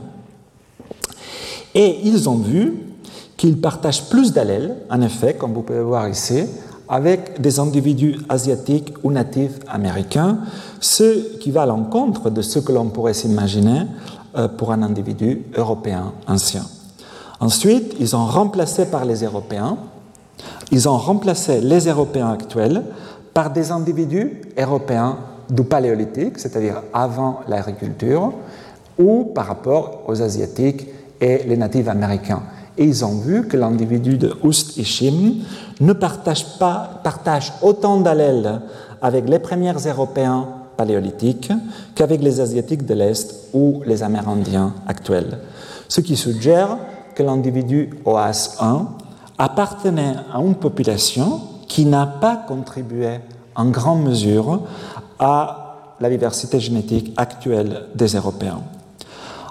[1.74, 2.74] Et ils ont vu
[3.38, 6.44] qu'ils partagent plus d'allèles, en effet, comme vous pouvez voir ici,
[6.89, 10.39] avec des individus asiatiques ou natifs américains,
[10.80, 13.84] ce qui va à l'encontre de ce que l'on pourrait s'imaginer
[14.36, 16.65] euh, pour un individu européen ancien.
[17.39, 19.78] Ensuite, ils ont remplacé par les Européens,
[20.71, 22.84] ils ont remplacé les Européens actuels
[23.34, 25.17] par des individus européens
[25.49, 28.34] du paléolithique, c'est-à-dire avant l'agriculture,
[28.97, 30.88] ou par rapport aux Asiatiques
[31.21, 32.41] et les natifs américains.
[32.80, 35.44] Et ils ont vu que l'individu de Ust-Ishim
[35.82, 38.62] ne partage, pas, partage autant d'allèles
[39.02, 41.52] avec les premiers Européens paléolithiques
[41.94, 45.39] qu'avec les Asiatiques de l'Est ou les Amérindiens actuels.
[45.89, 46.78] Ce qui suggère
[47.15, 48.86] que l'individu OAS1
[49.38, 53.20] appartenait à une population qui n'a pas contribué
[53.56, 54.62] en grande mesure
[55.20, 58.62] à la diversité génétique actuelle des Européens.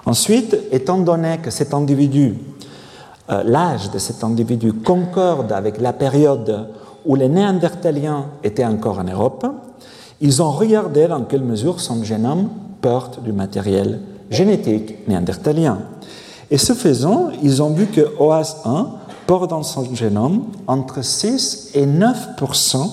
[0.07, 2.39] Ensuite, étant donné que cet individu,
[3.31, 6.67] euh, l'âge de cet individu concorde avec la période
[7.05, 9.45] où les Néandertaliens étaient encore en Europe,
[10.21, 12.49] ils ont regardé dans quelle mesure son génome
[12.81, 15.79] porte du matériel génétique néandertalien.
[16.51, 18.87] Et ce faisant, ils ont vu que OAS1
[19.27, 22.89] porte dans son génome entre 6 et 9%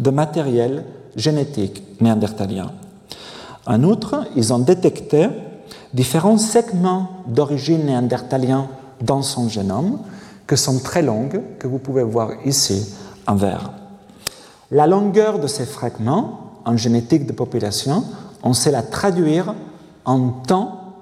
[0.00, 2.72] de matériel génétique néandertalien.
[3.66, 5.28] En outre, ils ont détecté
[5.94, 8.68] différents segments d'origine néandertalien
[9.00, 9.98] dans son génome,
[10.46, 12.94] que sont très longues, que vous pouvez voir ici
[13.26, 13.70] en vert.
[14.70, 18.04] La longueur de ces fragments en génétique de population,
[18.42, 19.54] on sait la traduire
[20.04, 20.94] en temps,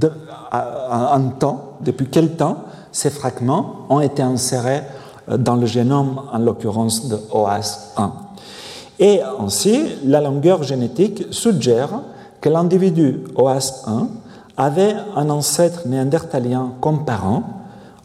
[0.00, 4.82] en temps, depuis quel temps ces fragments ont été insérés
[5.28, 8.10] euh, dans le génome, en l'occurrence de OAS1.
[8.98, 12.00] Et ainsi, la longueur génétique suggère
[12.40, 14.08] que l'individu OAS1
[14.58, 17.44] avait un ancêtre néandertalien comparant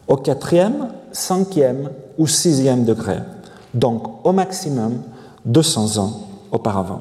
[0.06, 3.18] au quatrième, cinquième ou sixième degré,
[3.74, 5.00] donc au maximum
[5.44, 6.12] 200 ans
[6.52, 7.00] auparavant.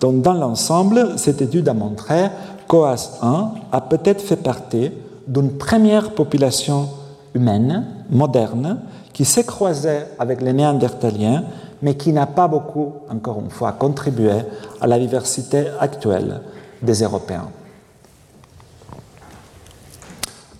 [0.00, 2.30] Donc, dans l'ensemble, cette étude a montré
[2.68, 4.92] qu'OAS1 a peut-être fait partie
[5.26, 6.88] d'une première population
[7.34, 8.78] humaine, moderne,
[9.12, 11.44] qui s'est croisée avec les néandertaliens,
[11.82, 14.32] mais qui n'a pas beaucoup, encore une fois, contribué
[14.80, 16.40] à la diversité actuelle
[16.82, 17.48] des Européens.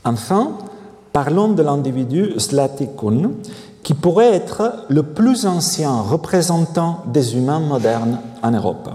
[0.05, 0.53] Enfin,
[1.13, 3.33] parlons de l'individu Slatikun,
[3.83, 8.91] qui pourrait être le plus ancien représentant des humains modernes en Europe.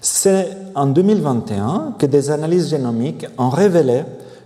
[0.00, 4.04] C'est en 2021 que des analyses génomiques ont révélé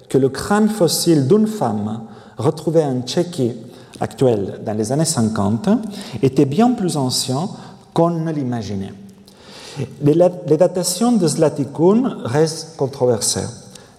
[0.08, 2.02] que le crâne fossile d'une femme
[2.38, 3.52] retrouvée en Tchéquie
[4.00, 5.68] actuelle dans les années 50
[6.22, 7.48] était bien plus ancien
[7.92, 8.94] qu'on ne l'imaginait.
[10.02, 13.46] Les datations de Zlatikun restent controversées.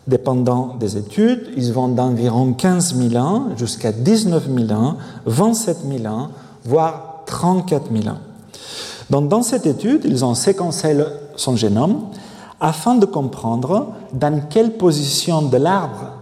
[0.08, 6.14] Dépendant des études, ils vont d'environ 15 000 ans jusqu'à 19 000 ans, 27 000
[6.14, 6.30] ans,
[6.66, 8.18] voire 34 000 ans.
[9.22, 10.98] Dans cette étude, ils ont séquencé
[11.36, 12.06] son génome
[12.60, 16.14] afin de comprendre dans quelle position de l'arbre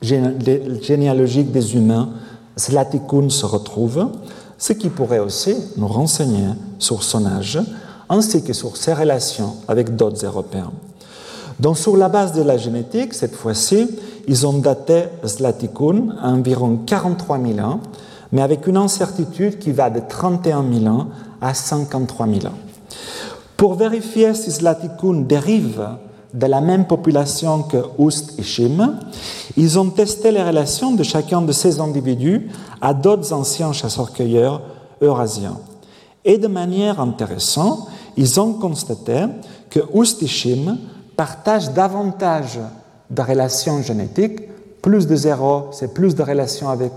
[0.00, 2.10] généalogique des humains
[2.58, 4.08] Zlatikun se retrouve,
[4.56, 7.60] ce qui pourrait aussi nous renseigner sur son âge
[8.08, 10.72] ainsi que sur ses relations avec d'autres Européens.
[11.60, 13.88] Donc, sur la base de la génétique, cette fois-ci,
[14.28, 17.80] ils ont daté Zlatikun à environ 43 000 ans,
[18.30, 21.06] mais avec une incertitude qui va de 31 000 ans
[21.40, 22.58] à 53 000 ans.
[23.56, 25.84] Pour vérifier si Zlatikun dérive
[26.32, 29.00] de la même population que Oust et Shim,
[29.56, 32.48] ils ont testé les relations de chacun de ces individus
[32.80, 34.60] à d'autres anciens chasseurs-cueilleurs
[35.00, 35.58] eurasiens.
[36.24, 39.24] Et de manière intéressante, ils ont constaté
[39.70, 40.26] que Oust et
[41.18, 42.60] partagent davantage
[43.10, 44.40] de relations génétiques.
[44.80, 46.92] Plus de zéro, c'est plus de relations avec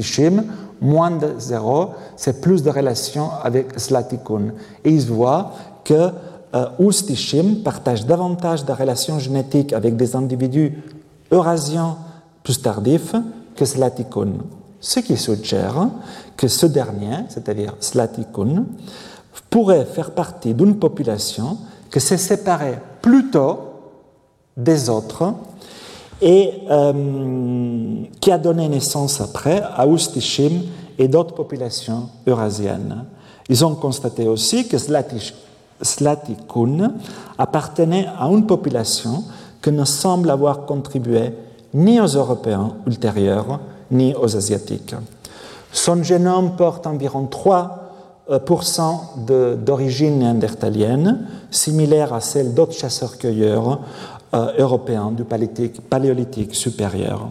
[0.00, 0.44] Shim.
[0.80, 4.54] Moins de zéro, c'est plus de relations avec Slatikun.
[4.82, 5.52] Et ils voient
[5.84, 6.10] que
[6.54, 10.82] euh, Shim partagent davantage de relations génétiques avec des individus
[11.30, 11.98] eurasiens
[12.42, 13.14] plus tardifs
[13.54, 14.38] que Slatikun.
[14.80, 15.88] Ce qui suggère
[16.34, 18.64] que ce dernier, c'est-à-dire Slatikun,
[19.50, 21.58] pourrait faire partie d'une population
[21.90, 23.58] qui s'est séparée plus tôt
[24.56, 25.34] des autres
[26.20, 30.62] et euh, qui a donné naissance après à Ustishim
[30.98, 33.04] et d'autres populations eurasiennes.
[33.48, 34.76] Ils ont constaté aussi que
[35.80, 36.92] Slatikun
[37.38, 39.24] appartenait à une population
[39.62, 41.32] qui ne semble avoir contribué
[41.74, 44.94] ni aux Européens ultérieurs ni aux Asiatiques.
[45.70, 47.68] Son génome porte environ 3%
[48.28, 53.80] d'origine néandertalienne, similaire à celle d'autres chasseurs-cueilleurs
[54.34, 57.28] euh, européens du paléolithique, supérieur.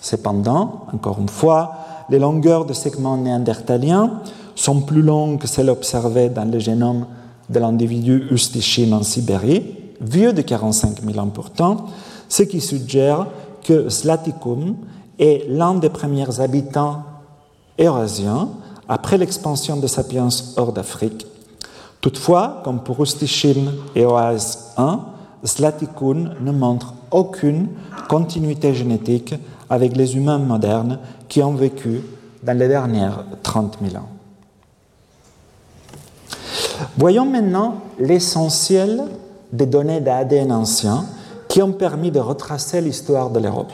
[0.00, 1.72] Cependant, encore une fois,
[2.08, 4.22] les longueurs de segments néandertaliens
[4.54, 7.06] sont plus longues que celles observées dans le génome
[7.50, 11.86] de l'individu Ustishim en Sibérie, vieux de 45 000 ans pourtant,
[12.28, 13.26] ce qui suggère
[13.62, 14.76] que Slatikum
[15.18, 17.02] est l'un des premiers habitants
[17.78, 18.48] eurasiens
[18.88, 21.26] après l'expansion de Sapiens hors d'Afrique.
[22.00, 24.96] Toutefois, comme pour Ustishim et Oas I,
[25.44, 27.68] Slatikun ne montre aucune
[28.08, 29.34] continuité génétique
[29.68, 30.98] avec les humains modernes
[31.28, 32.02] qui ont vécu
[32.42, 34.08] dans les dernières 30 000 ans.
[36.96, 39.04] Voyons maintenant l'essentiel
[39.52, 41.04] des données d'ADN anciens
[41.48, 43.72] qui ont permis de retracer l'histoire de l'Europe,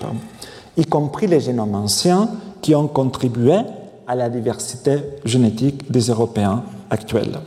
[0.77, 2.29] y compris les génomes anciens
[2.63, 3.59] qui ont contribué
[4.07, 7.39] à la diversité génétique des Européens actuels.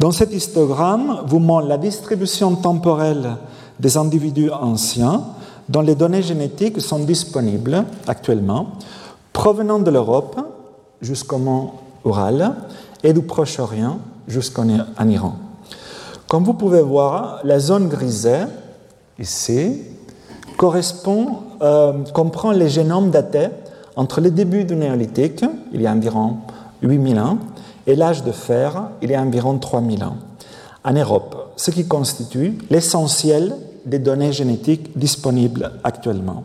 [0.00, 3.36] Dans cet histogramme vous montre la distribution temporelle
[3.78, 5.22] des individus anciens
[5.68, 8.72] dont les données génétiques sont disponibles actuellement,
[9.32, 10.40] provenant de l'Europe
[11.00, 11.72] jusqu'au mont
[12.04, 12.54] Ural
[13.02, 14.66] et du Proche-Orient jusqu'en
[15.08, 15.36] Iran.
[16.28, 18.44] Comme vous pouvez voir, la zone grisée,
[19.18, 19.82] ici,
[20.56, 23.48] correspond, euh, comprend les génomes datés
[23.96, 26.36] entre le début du néolithique, il y a environ
[26.82, 27.38] 8000 ans,
[27.86, 30.16] et l'âge de fer, il y a environ 3000 ans,
[30.84, 36.44] en Europe, ce qui constitue l'essentiel des données génétiques disponibles actuellement.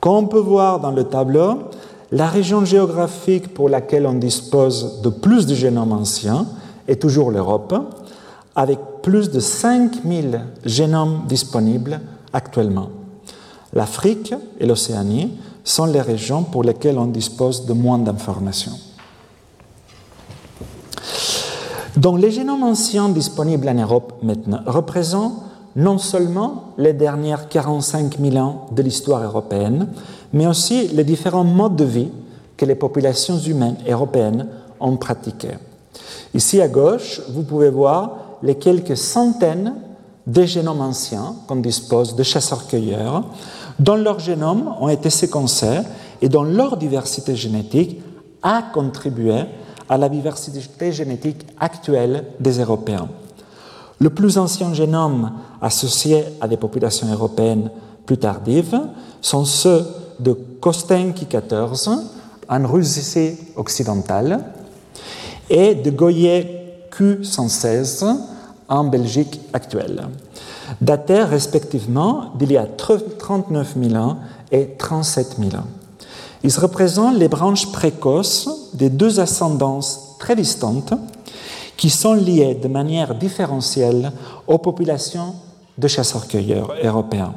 [0.00, 1.70] Comme on peut voir dans le tableau,
[2.12, 6.46] la région géographique pour laquelle on dispose de plus de génomes anciens
[6.88, 7.74] est toujours l'Europe,
[8.56, 12.00] avec plus de 5000 génomes disponibles
[12.32, 12.88] actuellement.
[13.72, 15.32] L'Afrique et l'Océanie
[15.64, 18.78] sont les régions pour lesquelles on dispose de moins d'informations.
[21.96, 25.42] Donc les génomes anciens disponibles en Europe maintenant représentent
[25.76, 29.88] non seulement les dernières 45 000 ans de l'histoire européenne,
[30.32, 32.08] mais aussi les différents modes de vie
[32.56, 34.48] que les populations humaines européennes
[34.80, 35.58] ont pratiqués.
[36.34, 39.74] Ici à gauche, vous pouvez voir les quelques centaines
[40.26, 43.24] de génomes anciens qu'on dispose de chasseurs-cueilleurs,
[43.80, 45.80] dont leurs génomes ont été séquencés
[46.20, 48.00] et dont leur diversité génétique
[48.42, 49.46] a contribué
[49.88, 53.08] à la diversité génétique actuelle des Européens.
[53.98, 57.70] Le plus ancien génome associé à des populations européennes
[58.04, 58.78] plus tardives
[59.22, 59.84] sont ceux
[60.20, 61.90] de Kostenki 14
[62.48, 64.44] en Russie occidentale
[65.48, 68.04] et de Goyer Q116
[68.68, 70.06] en Belgique actuelle,
[70.80, 74.16] datés respectivement d'il y a 39 000 ans
[74.50, 75.66] et 37 000 ans.
[76.42, 80.94] Ils représentent les branches précoces des deux ascendances très distantes
[81.76, 84.12] qui sont liées de manière différentielle
[84.46, 85.34] aux populations
[85.78, 87.34] de chasseurs-cueilleurs européens.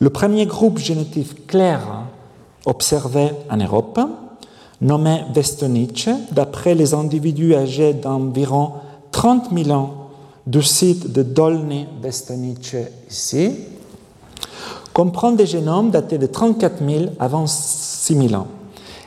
[0.00, 1.80] Le premier groupe génétique clair
[2.66, 4.00] observé en Europe,
[4.80, 8.72] nommé Vestonice, d'après les individus âgés d'environ
[9.12, 10.03] 30 000 ans
[10.46, 12.76] du site de Dolny Vestonice
[13.10, 13.52] ici,
[14.92, 18.46] comprend des génomes datés de 34 000 avant 6 000 ans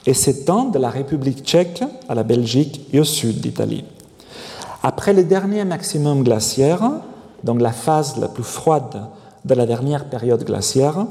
[0.05, 3.85] et s'étend de la République tchèque à la Belgique et au sud d'Italie.
[4.81, 6.91] Après le dernier maximum glaciaire,
[7.43, 9.03] donc la phase la plus froide
[9.45, 11.05] de la dernière période glaciaire,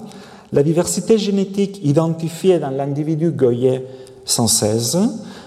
[0.53, 3.85] la diversité génétique identifiée dans l'individu Goyer
[4.25, 4.99] 116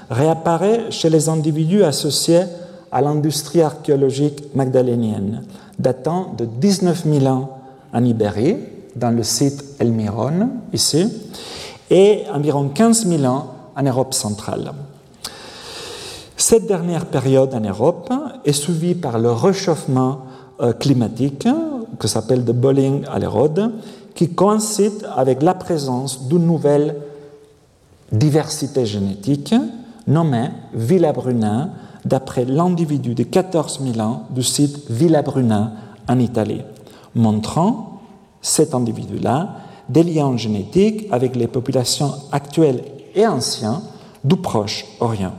[0.10, 2.44] réapparaît chez les individus associés
[2.92, 5.44] à l'industrie archéologique magdalénienne,
[5.78, 7.60] datant de 19 000 ans
[7.94, 8.58] en Ibérie,
[8.96, 11.12] dans le site Elmiron, ici,
[11.90, 14.72] et environ 15 000 ans en Europe centrale.
[16.36, 18.12] Cette dernière période en Europe
[18.46, 20.22] est suivie par le réchauffement
[20.62, 21.48] euh, climatique,
[22.00, 23.72] que s'appelle de Bolling à l'érode,
[24.16, 26.96] qui coïncide avec la présence d'une nouvelle
[28.12, 29.54] diversité génétique
[30.08, 31.70] nommée Villabrunin,
[32.10, 35.74] d'après l'individu de 14 000 ans du site Villabrunin
[36.08, 36.62] en Italie,
[37.16, 38.00] montrant
[38.42, 39.50] cet individu-là
[39.88, 42.84] des liens génétiques avec les populations actuelles
[43.16, 43.82] et anciennes
[44.24, 45.34] du Proche-Orient.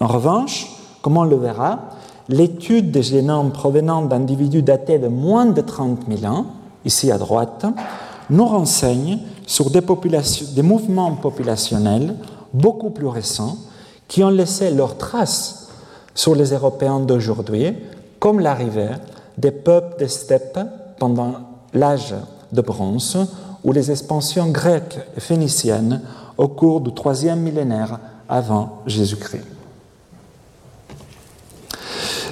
[0.00, 0.68] En revanche,
[1.00, 1.90] comme on le verra,
[2.28, 6.46] l'étude des génomes provenant d'individus datés de moins de 30 000 ans,
[6.84, 7.66] ici à droite,
[8.30, 12.16] nous renseigne sur des, des mouvements populationnels
[12.52, 13.56] beaucoup plus récents
[14.12, 15.68] qui ont laissé leurs traces
[16.14, 17.72] sur les Européens d'aujourd'hui,
[18.18, 18.90] comme l'arrivée
[19.38, 20.60] des peuples des steppes
[20.98, 21.36] pendant
[21.72, 22.14] l'âge
[22.52, 23.16] de bronze
[23.64, 26.02] ou les expansions grecques et phéniciennes
[26.36, 27.98] au cours du troisième millénaire
[28.28, 29.46] avant Jésus-Christ.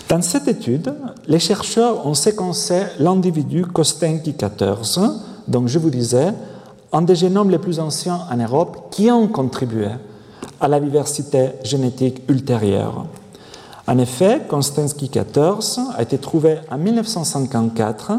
[0.06, 0.92] Dans cette étude,
[1.28, 5.00] les chercheurs ont séquencé l'individu Kostenki 14,
[5.48, 6.34] donc je vous disais,
[6.92, 9.88] un des génomes les plus anciens en Europe qui ont contribué
[10.60, 13.06] à la diversité génétique ultérieure.
[13.86, 18.12] En effet, Konstantsky 14 a été trouvé en 1954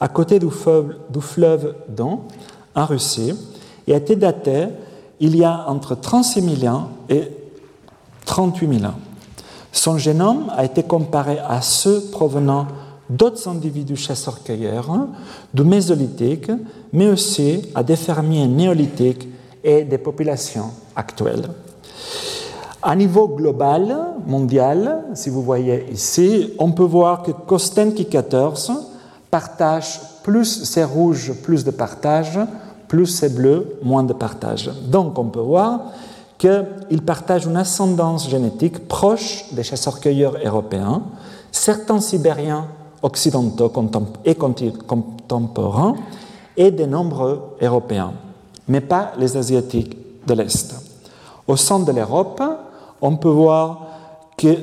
[0.00, 2.20] à côté du fleuve, fleuve Don,
[2.74, 3.34] en Russie,
[3.86, 4.68] et a été daté
[5.20, 7.28] il y a entre 36 000 ans et
[8.24, 8.94] 38 000 ans.
[9.70, 12.66] Son génome a été comparé à ceux provenant
[13.08, 15.08] d'autres individus chasseurs-cueilleurs
[15.52, 16.50] du Mésolithique,
[16.92, 19.28] mais aussi à des fermiers néolithiques
[19.62, 21.48] et des populations actuelles.
[22.82, 23.96] À niveau global,
[24.26, 28.72] mondial, si vous voyez ici, on peut voir que Kostenki 14
[29.30, 32.38] partage plus c'est rouge, plus de partage,
[32.88, 34.70] plus c'est bleu, moins de partage.
[34.84, 35.92] Donc on peut voir
[36.38, 41.02] qu'il partage une ascendance génétique proche des chasseurs-cueilleurs européens,
[41.52, 42.66] certains Sibériens
[43.00, 43.72] occidentaux
[44.24, 45.94] et contemporains
[46.56, 48.12] et de nombreux Européens,
[48.68, 49.96] mais pas les Asiatiques
[50.26, 50.74] de l'Est.
[51.46, 52.42] Au centre de l'Europe,
[53.00, 53.86] on peut voir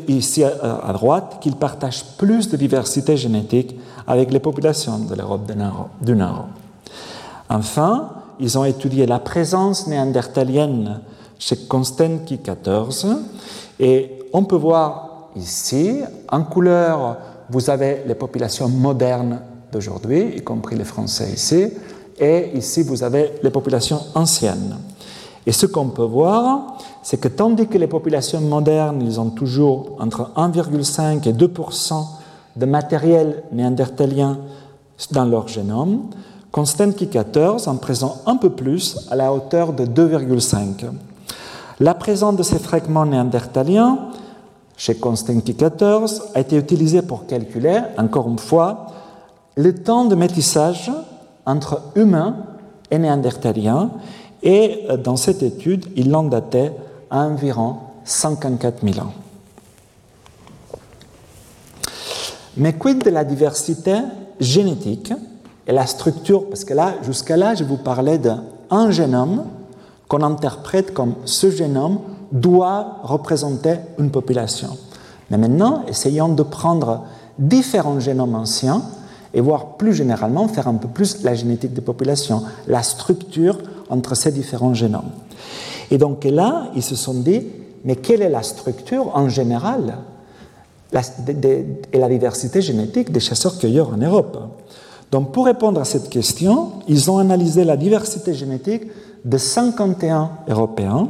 [0.07, 5.49] ici à droite qu'il partage plus de diversité génétique avec les populations de l'Europe
[6.01, 6.47] du Nord.
[7.49, 11.01] Enfin, ils ont étudié la présence néandertalienne
[11.37, 13.17] chez Konstantin XIV
[13.79, 17.17] et on peut voir ici, en couleur,
[17.49, 19.39] vous avez les populations modernes
[19.71, 21.69] d'aujourd'hui, y compris les Français ici,
[22.19, 24.77] et ici vous avez les populations anciennes.
[25.45, 29.95] Et ce qu'on peut voir, c'est que tandis que les populations modernes, ils ont toujours
[29.99, 31.53] entre 1,5 et 2
[32.55, 34.37] de matériel néandertalien
[35.11, 36.03] dans leur génome,
[36.51, 40.85] Konstantin XIV en présente un peu plus à la hauteur de 2,5.
[41.79, 44.09] La présence de ces fragments néandertaliens
[44.75, 48.87] chez Konstantin XIV a été utilisée pour calculer, encore une fois,
[49.55, 50.91] le temps de métissage
[51.49, 52.35] entre humains
[52.91, 53.89] et néandertaliens,
[54.43, 56.71] et euh, dans cette étude, ils l'ont daté
[57.09, 59.11] à environ 54 000 ans.
[62.55, 63.95] Mais quid de la diversité
[64.39, 65.13] génétique
[65.65, 66.47] et la structure?
[66.49, 69.45] Parce que là, jusqu'à là, je vous parlais d'un génome
[70.07, 71.99] qu'on interprète comme ce génome
[72.31, 74.77] doit représenter une population.
[75.29, 77.03] Mais maintenant, essayons de prendre
[77.37, 78.81] différents génomes anciens
[79.33, 83.57] et voir plus généralement faire un peu plus la génétique des populations, la structure
[83.89, 85.11] entre ces différents génomes.
[85.91, 87.43] Et donc là, ils se sont dit,
[87.85, 89.97] mais quelle est la structure en général
[90.93, 94.37] et la diversité génétique des chasseurs-cueilleurs en Europe?
[95.11, 98.83] Donc pour répondre à cette question, ils ont analysé la diversité génétique
[99.25, 101.09] de 51 Européens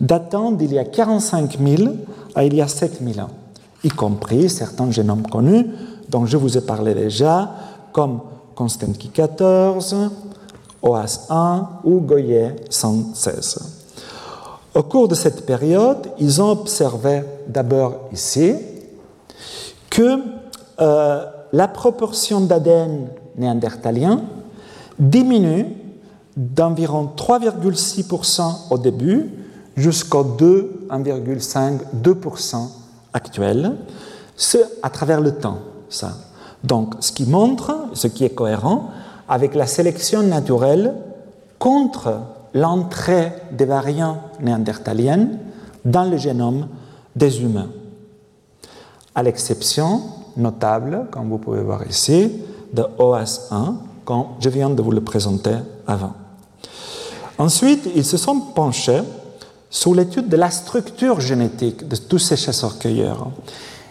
[0.00, 1.92] datant d'il y a 45 000
[2.34, 3.30] à il y a 7 000 ans,
[3.82, 5.66] y compris certains génomes connus
[6.08, 7.50] dont je vous ai parlé déjà,
[7.92, 8.20] comme
[8.54, 10.10] Konstantin XIV,
[10.82, 13.58] OAS 1 ou Goyer 116.
[14.74, 18.54] Au cours de cette période, ils ont observé d'abord ici
[19.88, 20.18] que
[20.80, 24.20] euh, la proportion d'ADN néandertalien
[24.98, 25.66] diminue
[26.36, 29.30] d'environ 3,6% au début
[29.76, 32.56] jusqu'au 2, 1,5-2%
[33.12, 33.76] actuel,
[34.36, 35.58] ce à travers le temps.
[36.64, 38.90] Donc, ce qui montre, ce qui est cohérent
[39.28, 40.94] avec la sélection naturelle
[41.58, 42.20] contre
[42.54, 45.38] l'entrée des variants néandertaliennes
[45.84, 46.68] dans le génome
[47.14, 47.68] des humains,
[49.14, 50.02] à l'exception
[50.36, 52.32] notable, comme vous pouvez voir ici,
[52.72, 53.74] de OS1,
[54.04, 55.56] comme je viens de vous le présenter
[55.86, 56.12] avant.
[57.38, 59.02] Ensuite, ils se sont penchés
[59.68, 63.28] sur l'étude de la structure génétique de tous ces chasseurs-cueilleurs.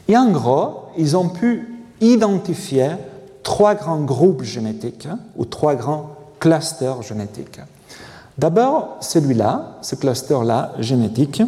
[0.08, 2.91] Et en gros, ils ont pu identifier
[3.43, 7.60] trois grands groupes génétiques ou trois grands clusters génétiques.
[8.38, 11.41] D'abord, celui-là, ce cluster-là génétique,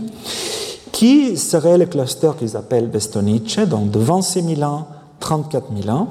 [0.91, 4.87] qui serait le cluster qu'ils appellent Bestonice, donc de 26 000 ans,
[5.19, 6.07] 34 000 ans,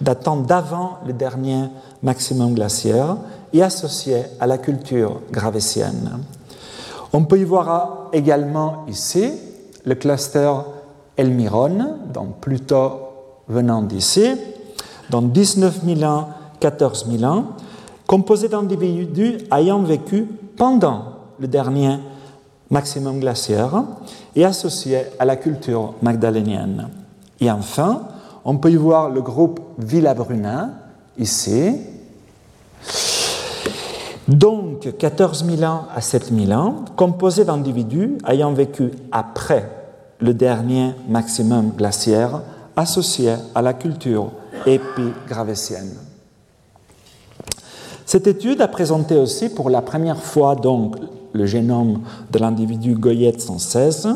[0.00, 1.66] datant d'avant le dernier
[2.02, 3.16] maximum glaciaire
[3.52, 6.18] et associé à la culture gravétienne.
[7.12, 9.30] On peut y voir également ici
[9.84, 10.52] le cluster
[11.16, 13.05] Elmiron, donc plutôt
[13.48, 14.34] venant d'ici,
[15.10, 16.28] dans 19 000 ans,
[16.60, 17.44] 14 000 ans,
[18.06, 20.26] composé d'individus ayant vécu
[20.56, 21.04] pendant
[21.38, 21.98] le dernier
[22.70, 23.84] maximum glaciaire
[24.34, 26.88] et associé à la culture magdalénienne.
[27.40, 28.02] Et enfin,
[28.44, 30.70] on peut y voir le groupe Villabrunin,
[31.18, 31.76] ici.
[34.28, 39.70] Donc 14 000 ans à 7 000 ans, composé d'individus ayant vécu après
[40.18, 42.40] le dernier maximum glaciaire
[42.76, 44.30] associé à la culture
[44.66, 45.94] épigravétienne.
[48.04, 50.96] Cette étude a présenté aussi pour la première fois donc
[51.32, 54.08] le génome de l'individu Goyette 116,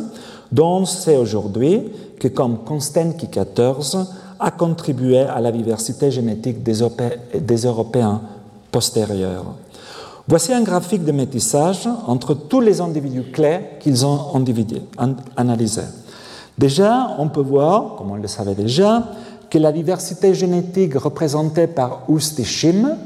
[0.53, 4.05] dont on sait aujourd'hui que comme Konstantin XIV
[4.39, 6.79] a contribué à la diversité génétique des,
[7.41, 8.23] des Européens
[8.71, 9.55] postérieurs.
[10.29, 14.33] Voici un graphique de métissage entre tous les individus clés qu'ils ont
[15.37, 15.83] analysés.
[16.61, 19.05] Déjà, on peut voir, comme on le savait déjà,
[19.49, 22.99] que la diversité génétique représentée par Ustishim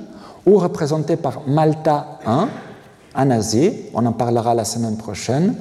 [0.44, 2.48] ou représentée par Malta 1
[3.14, 5.54] en Asie, on en parlera la semaine prochaine,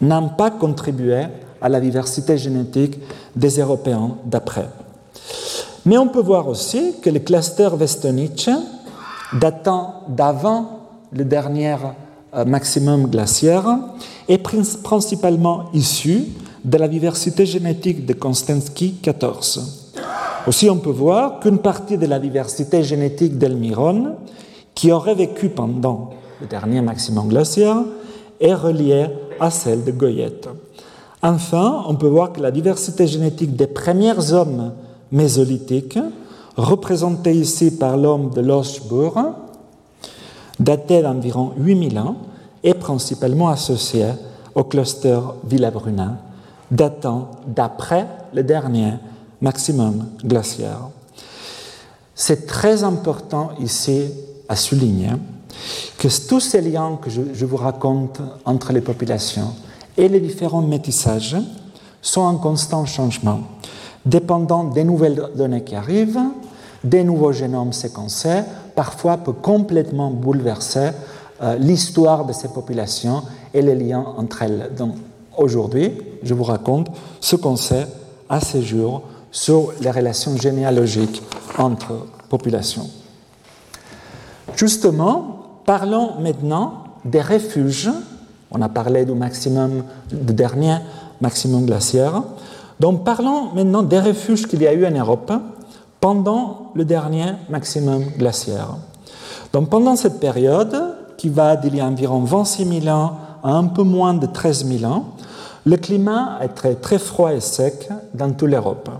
[0.00, 1.24] n'ont pas contribué
[1.60, 3.00] à la diversité génétique
[3.34, 4.68] des Européens d'après.
[5.84, 8.50] Mais on peut voir aussi que le cluster Westonice,
[9.40, 10.78] datant d'avant
[11.10, 11.74] le dernier
[12.36, 13.80] euh, maximum glaciaire,
[14.28, 16.28] est principalement issu
[16.64, 19.94] de la diversité génétique de Konstantsky 14.
[20.46, 24.16] Aussi, on peut voir qu'une partie de la diversité génétique d'Elmiron,
[24.74, 26.10] qui aurait vécu pendant
[26.40, 27.82] le dernier maximum glaciaire,
[28.40, 29.06] est reliée
[29.38, 30.48] à celle de Goyette.
[31.22, 34.72] Enfin, on peut voir que la diversité génétique des premiers hommes
[35.12, 35.98] mésolithiques,
[36.56, 39.20] représentée ici par l'homme de Loschbourg,
[40.58, 42.16] daté d'environ 8000 ans,
[42.64, 44.10] est principalement associée
[44.54, 46.18] au cluster Villabrunin,
[46.72, 48.94] datant d'après le dernier
[49.40, 50.88] maximum glaciaire.
[52.14, 54.10] C'est très important ici
[54.48, 55.10] à souligner
[55.98, 59.54] que tous ces liens que je, vous raconte entre les populations
[59.96, 61.36] et les différents métissages
[62.00, 63.40] sont en constant changement,
[64.04, 66.20] dépendant des nouvelles données qui arrivent,
[66.82, 68.42] des nouveaux génomes séquencés,
[68.74, 70.90] parfois peut complètement bouleverser
[71.42, 73.22] euh, l'histoire de ces populations
[73.54, 74.70] et les liens entre elles.
[74.76, 74.94] Donc
[75.36, 76.88] aujourd'hui, je vous raconte
[77.20, 77.86] ce qu'on sait
[78.28, 81.22] à ce jour sur les relations généalogiques
[81.58, 82.88] entre populations.
[84.56, 87.90] Justement, parlons maintenant des refuges.
[88.50, 90.76] On a parlé du maximum, du dernier
[91.20, 92.22] maximum glaciaire.
[92.80, 95.32] Donc parlons maintenant des refuges qu'il y a eu en Europe
[96.00, 98.76] pendant le dernier maximum glaciaire.
[99.52, 103.12] Donc pendant cette période, qui va d'il y a environ 26 000 ans
[103.42, 105.16] à un peu moins de 13 000 ans,
[105.64, 108.90] le climat est très, très froid et sec dans toute l'Europe.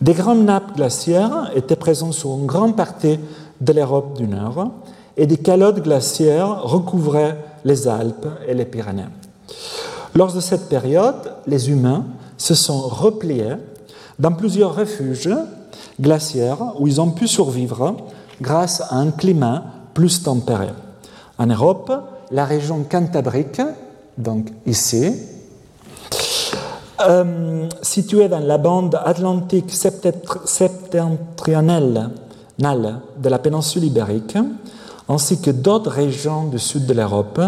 [0.00, 3.18] Des grandes nappes glaciaires étaient présentes sur une grande partie
[3.60, 4.70] de l'Europe du Nord
[5.16, 9.08] et des calottes glaciaires recouvraient les Alpes et les Pyrénées.
[10.14, 12.04] Lors de cette période, les humains
[12.36, 13.54] se sont repliés
[14.18, 15.30] dans plusieurs refuges
[16.00, 17.96] glaciaires où ils ont pu survivre
[18.40, 20.68] grâce à un climat plus tempéré.
[21.38, 21.92] En Europe,
[22.30, 23.60] la région cantabrique,
[24.16, 25.12] donc ici,
[27.08, 32.10] euh, située dans la bande atlantique septentrionale
[32.58, 34.36] de la péninsule ibérique,
[35.08, 37.40] ainsi que d'autres régions du sud de l'Europe,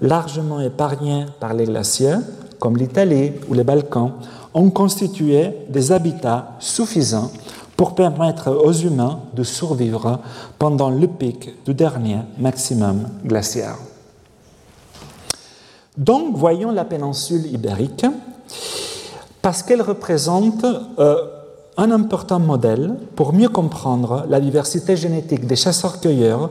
[0.00, 2.14] largement épargnées par les glaciers,
[2.58, 4.12] comme l'Italie ou les Balkans,
[4.54, 7.32] ont constitué des habitats suffisants
[7.76, 10.20] pour permettre aux humains de survivre
[10.58, 13.78] pendant le pic du dernier maximum glaciaire.
[15.96, 18.06] Donc, voyons la péninsule ibérique
[19.42, 20.64] parce qu'elle représente
[20.98, 21.16] euh,
[21.76, 26.50] un important modèle pour mieux comprendre la diversité génétique des chasseurs-cueilleurs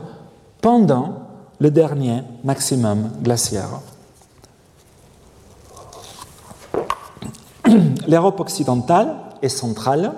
[0.60, 1.14] pendant
[1.58, 3.80] le dernier maximum glaciaire.
[8.08, 10.12] L'Europe occidentale et centrale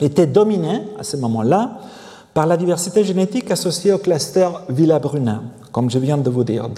[0.00, 1.78] était dominée à ce moment-là
[2.34, 6.68] par la diversité génétique associée au cluster Villabrunin, comme je viens de vous dire,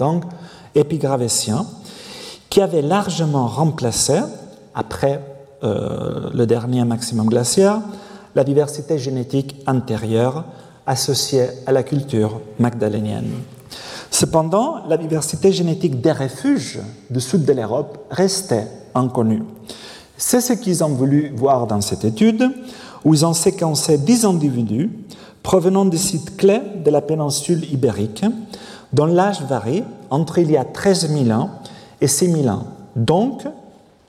[0.75, 1.65] épigravésien,
[2.49, 4.19] qui avait largement remplacé
[4.73, 5.21] après
[5.63, 7.81] euh, le dernier maximum glaciaire,
[8.35, 10.45] la diversité génétique antérieure
[10.85, 13.31] associée à la culture magdalénienne.
[14.09, 19.43] Cependant, la diversité génétique des refuges du sud de l'Europe restait inconnue.
[20.17, 22.51] C'est ce qu'ils ont voulu voir dans cette étude,
[23.03, 24.89] où ils ont séquencé 10 individus
[25.41, 28.25] provenant des sites clés de la péninsule ibérique,
[28.93, 31.49] dont l'âge varie entre il y a 13 000 ans
[31.99, 32.67] et 6 000 ans.
[32.95, 33.43] Donc,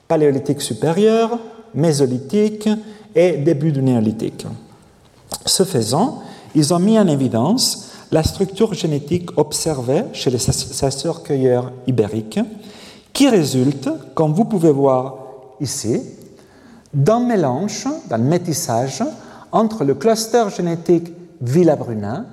[0.07, 1.39] paléolithique supérieur,
[1.73, 2.69] mésolithique
[3.15, 4.45] et début du néolithique.
[5.45, 6.21] Ce faisant,
[6.53, 12.39] ils ont mis en évidence la structure génétique observée chez les chasseurs-cueilleurs ibériques,
[13.11, 15.15] qui résulte, comme vous pouvez voir
[15.59, 16.01] ici,
[16.93, 19.03] d'un mélange, d'un métissage
[19.51, 22.25] entre le cluster génétique Villabrunin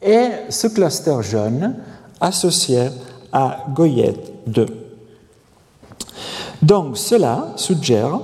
[0.00, 1.74] et ce cluster jaune
[2.20, 2.88] associé
[3.34, 4.66] à Goyette 2.
[6.62, 8.20] Donc cela suggère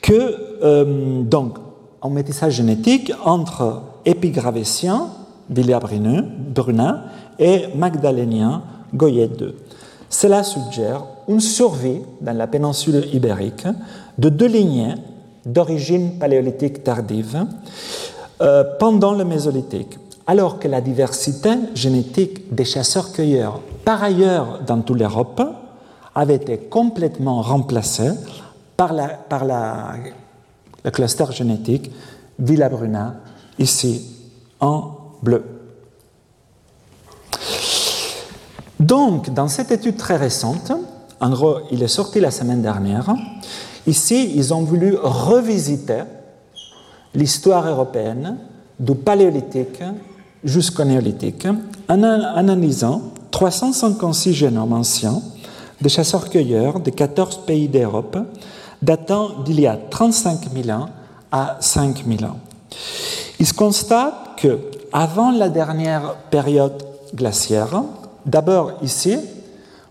[0.00, 1.58] que, euh, donc,
[2.00, 5.08] un métissage génétique entre épigravésien,
[5.50, 7.02] Brunin
[7.38, 8.62] et magdalénien,
[8.94, 9.54] Goyet II.
[10.08, 13.66] Cela suggère une survie dans la péninsule ibérique
[14.16, 14.94] de deux lignées
[15.44, 17.44] d'origine paléolithique tardive
[18.40, 24.98] euh, pendant le Mésolithique, alors que la diversité génétique des chasseurs-cueilleurs, par ailleurs dans toute
[24.98, 25.40] l'Europe,
[26.14, 28.10] avait été complètement remplacée
[28.76, 31.90] par, le cluster génétique
[32.38, 33.14] Villabruna,
[33.58, 34.04] ici
[34.60, 34.90] en
[35.22, 35.42] bleu.
[38.78, 40.70] Donc, dans cette étude très récente,
[41.18, 43.16] en gros, il est sorti la semaine dernière,
[43.86, 46.02] ici, ils ont voulu revisiter
[47.14, 48.36] l'histoire européenne
[48.78, 49.82] du paléolithique
[50.44, 51.48] jusqu'au néolithique
[51.88, 55.20] en analysant 356 génomes anciens
[55.80, 58.18] de chasseurs-cueilleurs de 14 pays d'Europe
[58.82, 60.88] datant d'il y a 35 000 ans
[61.30, 62.38] à 5 000 ans.
[63.38, 64.58] Il se constate que
[64.92, 66.82] avant la dernière période
[67.14, 67.82] glaciaire,
[68.24, 69.18] d'abord ici,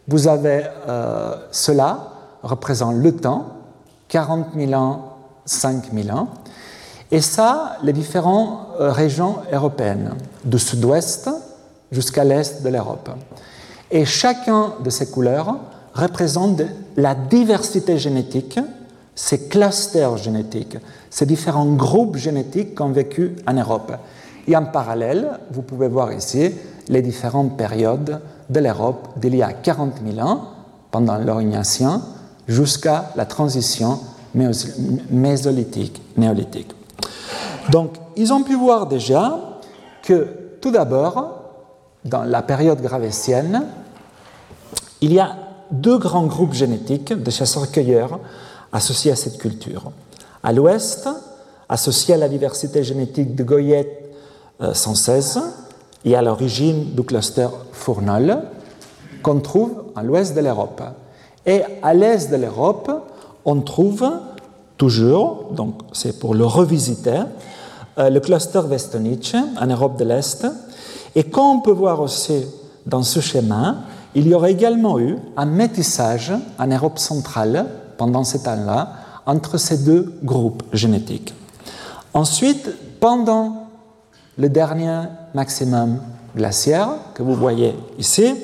[0.07, 2.11] vous avez euh, cela
[2.43, 3.45] représente le temps,
[4.07, 6.29] 40 000 ans, 5 000 ans,
[7.11, 11.29] et ça, les différentes euh, régions européennes, du sud-ouest
[11.91, 13.09] jusqu'à l'est de l'Europe.
[13.91, 15.55] Et chacun de ces couleurs
[15.93, 16.61] représente
[16.95, 18.59] la diversité génétique,
[19.15, 20.77] ces clusters génétiques,
[21.09, 23.93] ces différents groupes génétiques qu'ont vécu en Europe.
[24.47, 26.51] Et en parallèle, vous pouvez voir ici
[26.87, 30.41] les différentes périodes de l'Europe d'il y a 40 000 ans,
[30.91, 32.01] pendant l'orignacien,
[32.47, 33.99] jusqu'à la transition
[35.09, 36.71] mésolithique, néolithique.
[37.69, 39.59] Donc, ils ont pu voir déjà
[40.03, 40.27] que,
[40.61, 41.36] tout d'abord,
[42.07, 43.65] dans la période gravétienne,
[45.01, 45.35] il y a
[45.71, 48.19] deux grands groupes génétiques de chasseurs-cueilleurs
[48.71, 49.91] associés à cette culture.
[50.43, 51.09] À l'ouest,
[51.69, 54.11] associés à la diversité génétique de Goyette
[54.73, 55.41] 116
[56.05, 58.39] et à l'origine du cluster Fournol
[59.21, 60.81] qu'on trouve à l'ouest de l'Europe.
[61.45, 62.91] Et à l'est de l'Europe,
[63.45, 64.09] on trouve
[64.77, 67.21] toujours, donc c'est pour le revisiter,
[67.97, 70.45] euh, le cluster Westonich en Europe de l'Est.
[71.17, 72.45] Et comme on peut voir aussi
[72.85, 73.77] dans ce schéma,
[74.13, 77.65] il y aurait également eu un métissage en Europe centrale
[77.97, 78.93] pendant ce temps-là
[79.25, 81.33] entre ces deux groupes génétiques.
[82.13, 83.67] Ensuite, pendant
[84.37, 86.01] le dernier maximum
[86.35, 88.35] glaciaire que vous voyez ici,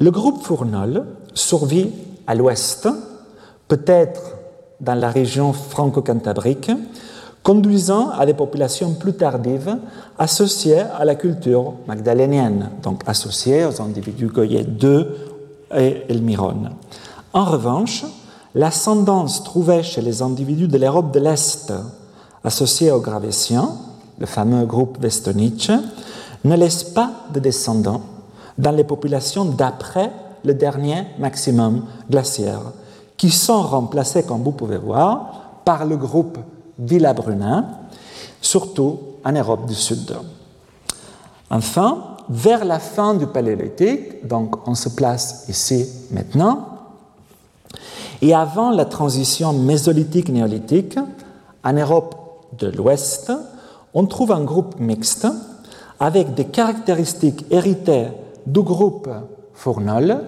[0.00, 1.92] le groupe Fournol survit
[2.26, 2.88] à l'ouest,
[3.68, 4.32] peut-être
[4.80, 6.72] dans la région franco-cantabrique,
[7.42, 9.76] conduisant à des populations plus tardives
[10.18, 15.06] associées à la culture magdalénienne, donc associées aux individus Goyet II
[15.76, 16.70] et Elmiron.
[17.32, 18.04] En revanche,
[18.54, 21.72] l'ascendance trouvée chez les individus de l'Europe de l'Est
[22.44, 23.70] associés aux Gravétiens
[24.22, 25.70] le fameux groupe Westonich,
[26.44, 28.02] ne laisse pas de descendants
[28.56, 30.12] dans les populations d'après
[30.44, 32.60] le dernier maximum glaciaire,
[33.16, 36.38] qui sont remplacés, comme vous pouvez voir, par le groupe
[36.84, 37.66] Villabrunin,
[38.40, 40.16] surtout en Europe du Sud.
[41.50, 46.68] Enfin, vers la fin du Paléolithique, donc on se place ici maintenant,
[48.20, 50.98] et avant la transition mésolithique-néolithique,
[51.64, 52.14] en Europe
[52.58, 53.32] de l'Ouest,
[53.94, 55.26] on trouve un groupe mixte
[55.98, 58.08] avec des caractéristiques héritées
[58.46, 59.08] du groupe
[59.54, 60.24] Fournol,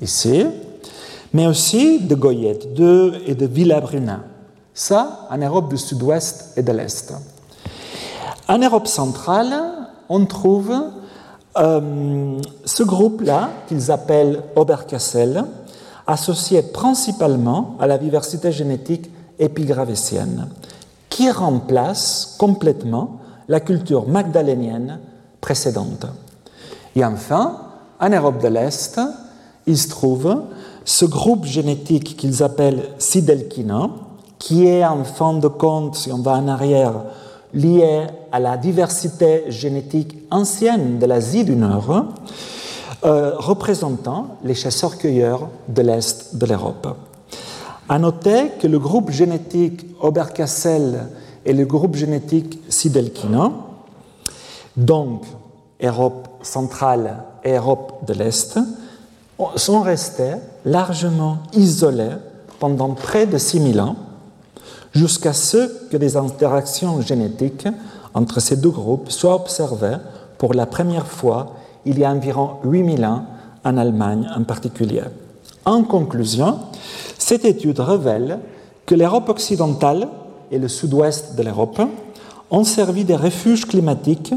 [0.00, 0.44] ici,
[1.32, 4.20] mais aussi de Goyette 2 et de Villabruna.
[4.74, 7.14] Ça en Europe du sud-ouest et de l'est.
[8.48, 9.54] En Europe centrale,
[10.08, 10.74] on trouve
[11.56, 15.44] euh, ce groupe-là, qu'ils appellent Oberkassel,
[16.06, 20.48] associé principalement à la diversité génétique épigravétienne
[21.08, 24.98] qui remplace complètement la culture magdalénienne
[25.40, 26.06] précédente.
[26.96, 27.58] Et enfin,
[28.00, 29.00] en Europe de l'Est,
[29.66, 30.42] il se trouve
[30.84, 33.90] ce groupe génétique qu'ils appellent Sidelkina,
[34.38, 36.92] qui est en fin de compte, si on va en arrière,
[37.52, 42.06] lié à la diversité génétique ancienne de l'Asie du Nord,
[43.04, 46.96] euh, représentant les chasseurs-cueilleurs de l'Est de l'Europe.
[47.88, 51.08] À noter que le groupe génétique Oberkassel
[51.44, 53.52] et le groupe génétique Sidelkina,
[54.76, 55.24] donc
[55.82, 58.58] Europe centrale et Europe de l'Est,
[59.56, 62.16] sont restés largement isolés
[62.58, 63.96] pendant près de 6000 ans,
[64.94, 67.68] jusqu'à ce que des interactions génétiques
[68.14, 69.96] entre ces deux groupes soient observées
[70.38, 73.24] pour la première fois il y a environ 8000 ans
[73.64, 75.02] en Allemagne en particulier.
[75.64, 76.58] En conclusion,
[77.18, 78.38] cette étude révèle
[78.86, 80.08] que l'Europe occidentale
[80.50, 81.80] et le sud-ouest de l'Europe
[82.50, 84.34] ont servi de refuge climatique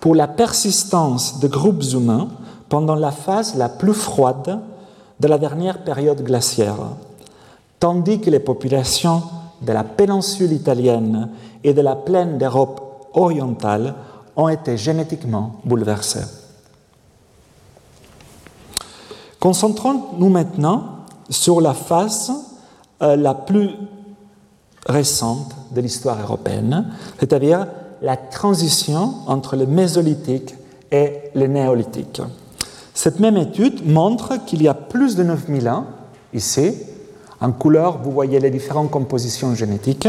[0.00, 2.28] pour la persistance de groupes humains
[2.68, 4.58] pendant la phase la plus froide
[5.20, 6.74] de la dernière période glaciaire,
[7.78, 9.22] tandis que les populations
[9.62, 11.30] de la péninsule italienne
[11.62, 13.94] et de la plaine d'Europe orientale
[14.36, 16.24] ont été génétiquement bouleversées.
[19.40, 20.84] Concentrons-nous maintenant
[21.28, 22.32] sur la phase
[23.02, 23.70] euh, la plus
[24.86, 27.66] récente de l'histoire européenne, c'est-à-dire
[28.02, 30.54] la transition entre le mésolithique
[30.90, 32.20] et le néolithique.
[32.92, 35.86] Cette même étude montre qu'il y a plus de 9000 ans,
[36.32, 36.74] ici,
[37.44, 40.08] en couleur, vous voyez les différentes compositions génétiques,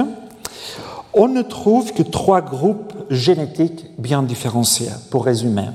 [1.13, 5.67] on ne trouve que trois groupes génétiques bien différenciés, pour résumer.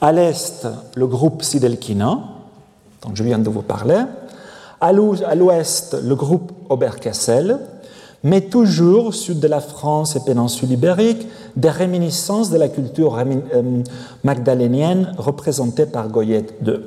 [0.00, 2.18] À l'est, le groupe Sidelkina,
[3.02, 4.02] dont je viens de vous parler.
[4.80, 7.58] À l'ouest, le groupe Oberkassel,
[8.22, 11.26] mais toujours sud de la France et péninsule ibérique,
[11.56, 13.82] des réminiscences de la culture euh,
[14.24, 16.80] magdalénienne représentée par Goyette II.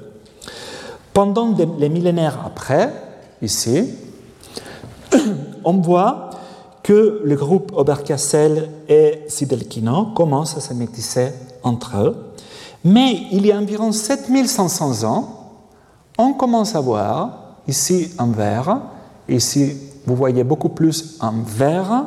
[1.14, 2.92] Pendant les millénaires après,
[3.42, 3.90] ici,
[5.64, 6.30] on voit
[6.84, 11.32] que le groupe Oberkassel et Sidelkina commencent à se métisser
[11.64, 12.34] entre eux.
[12.84, 15.52] Mais il y a environ 7500 ans,
[16.18, 18.82] on commence à voir, ici en vert,
[19.28, 19.76] ici
[20.06, 22.06] vous voyez beaucoup plus en vert,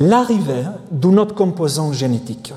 [0.00, 2.52] l'arrivée d'une autre composant génétique,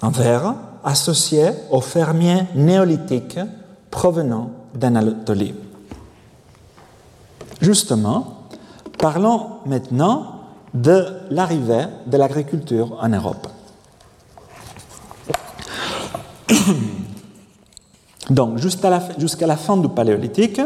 [0.00, 3.40] en vert, associé aux fermiers néolithiques
[3.90, 5.54] provenant d'Anatolie.
[7.60, 8.48] Justement,
[8.98, 10.32] parlons maintenant
[10.74, 13.48] de l'arrivée de l'agriculture en Europe.
[18.30, 18.90] Donc, jusqu'à
[19.46, 20.60] la, fin du Paléolithique,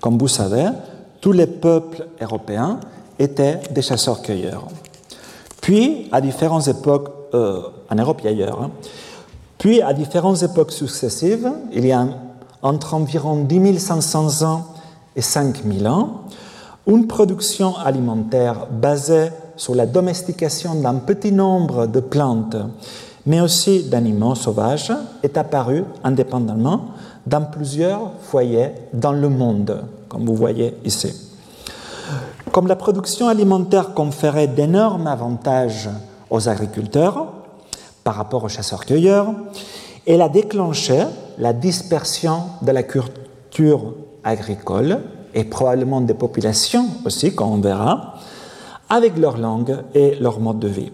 [0.00, 0.68] comme vous savez,
[1.20, 2.80] tous les peuples européens
[3.18, 4.66] étaient des chasseurs-cueilleurs.
[5.60, 8.70] Puis, à différentes époques, euh, en Europe et ailleurs, hein,
[9.56, 12.06] puis à différentes époques successives, il y a
[12.64, 14.64] entre environ 10 500 ans
[15.14, 16.22] et 5000 ans,
[16.88, 22.56] une production alimentaire basée sur la domestication d'un petit nombre de plantes
[23.26, 24.92] mais aussi d'animaux sauvages,
[25.22, 26.88] est apparu indépendamment
[27.26, 31.14] dans plusieurs foyers dans le monde, comme vous voyez ici.
[32.52, 35.88] Comme la production alimentaire conférait d'énormes avantages
[36.28, 37.26] aux agriculteurs
[38.04, 39.32] par rapport aux chasseurs-cueilleurs,
[40.06, 41.04] elle a déclenché
[41.38, 45.00] la dispersion de la culture agricole
[45.34, 48.14] et probablement des populations aussi, comme on verra,
[48.88, 50.92] avec leur langue et leur mode de vie.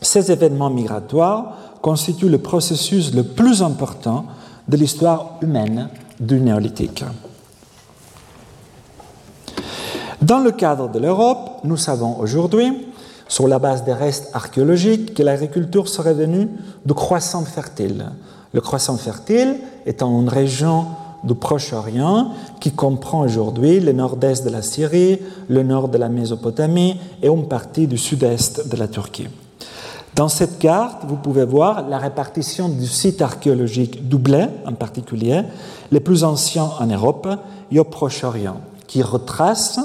[0.00, 4.26] Ces événements migratoires constituent le processus le plus important
[4.66, 7.04] de l'histoire humaine du néolithique.
[10.22, 12.86] Dans le cadre de l'Europe, nous savons aujourd'hui,
[13.28, 16.48] sur la base des restes archéologiques, que l'agriculture serait venue
[16.84, 18.06] du croissant fertile.
[18.52, 19.56] Le croissant fertile
[19.86, 20.86] étant une région
[21.24, 25.18] du Proche-Orient qui comprend aujourd'hui le nord-est de la Syrie,
[25.48, 29.28] le nord de la Mésopotamie et une partie du sud-est de la Turquie.
[30.14, 35.42] Dans cette carte, vous pouvez voir la répartition du site archéologique doublé, en particulier,
[35.90, 37.28] les plus anciens en Europe
[37.72, 39.80] et au Proche-Orient, qui retrace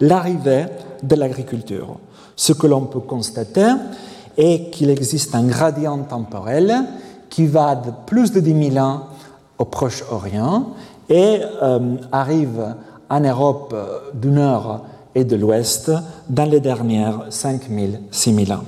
[0.00, 0.66] l'arrivée
[1.04, 1.98] de l'agriculture.
[2.38, 3.68] Ce que l'on peut constater
[4.36, 6.72] est qu'il existe un gradient temporel
[7.28, 9.00] qui va de plus de 10 000 ans
[9.58, 10.68] au Proche-Orient
[11.08, 12.76] et euh, arrive
[13.10, 13.74] en Europe
[14.14, 14.82] du Nord
[15.16, 15.90] et de l'Ouest
[16.28, 18.64] dans les dernières 5 000, 6 000 ans.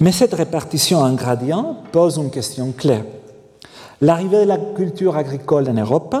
[0.00, 3.00] Mais cette répartition en gradient pose une question clé.
[4.00, 6.16] L'arrivée de la culture agricole en Europe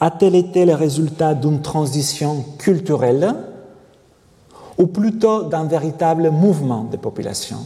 [0.00, 3.36] a-t-elle été le résultat d'une transition culturelle
[4.78, 7.64] ou plutôt d'un véritable mouvement des populations.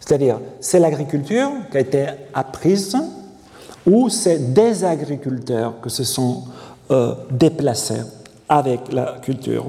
[0.00, 2.96] C'est-à-dire, c'est l'agriculture qui a été apprise
[3.86, 6.44] ou c'est des agriculteurs qui se sont
[6.90, 8.02] euh, déplacés
[8.48, 9.66] avec la culture.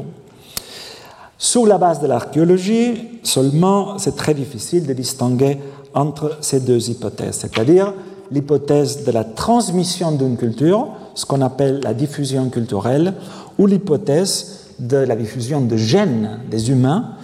[1.37, 5.57] Sur la base de l'archéologie, seulement, c'est très difficile de distinguer
[5.93, 7.93] entre ces deux hypothèses, c'est-à-dire
[8.31, 13.13] l'hypothèse de la transmission d'une culture, ce qu'on appelle la diffusion culturelle,
[13.57, 17.15] ou l'hypothèse de la diffusion de gènes des humains,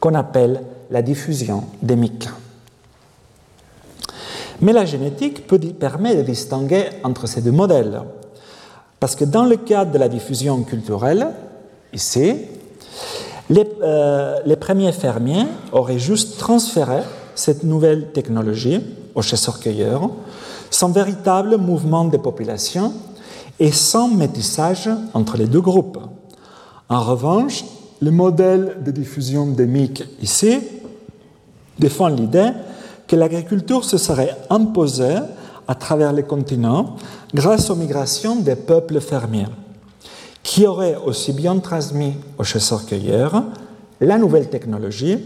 [0.00, 2.28] qu'on appelle la diffusion démique.
[4.60, 8.02] Mais la génétique peut, permet de distinguer entre ces deux modèles,
[9.00, 11.28] parce que dans le cadre de la diffusion culturelle,
[11.92, 12.36] ici,
[13.50, 17.00] euh, les, premiers fermiers auraient juste transféré
[17.34, 18.80] cette nouvelle technologie
[19.14, 20.10] aux chasseurs-cueilleurs
[20.70, 22.94] sans véritable mouvement de population
[23.58, 25.98] et sans métissage entre les deux groupes.
[26.92, 27.64] En revanche,
[28.02, 30.58] le modèle de diffusion démique ici
[31.78, 32.50] défend l'idée
[33.08, 35.16] que l'agriculture se serait imposée
[35.66, 36.96] à travers les continents
[37.32, 39.46] grâce aux migrations des peuples fermiers
[40.42, 43.42] qui aurait aussi bien transmis aux chasseurs-cueilleurs
[44.02, 45.16] la nouvelle technologie,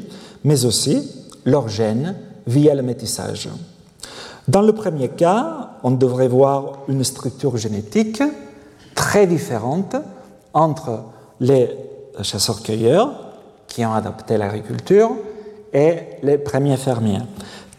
[0.45, 1.11] mais aussi
[1.45, 2.15] leurs gènes
[2.47, 3.49] via le métissage.
[4.47, 8.23] Dans le premier cas, on devrait voir une structure génétique
[8.95, 9.97] très différente
[10.55, 11.01] entre
[11.41, 11.69] les
[12.23, 13.11] chasseurs-cueilleurs
[13.67, 15.11] qui ont adopté l'agriculture
[15.73, 17.23] et les premiers fermiers.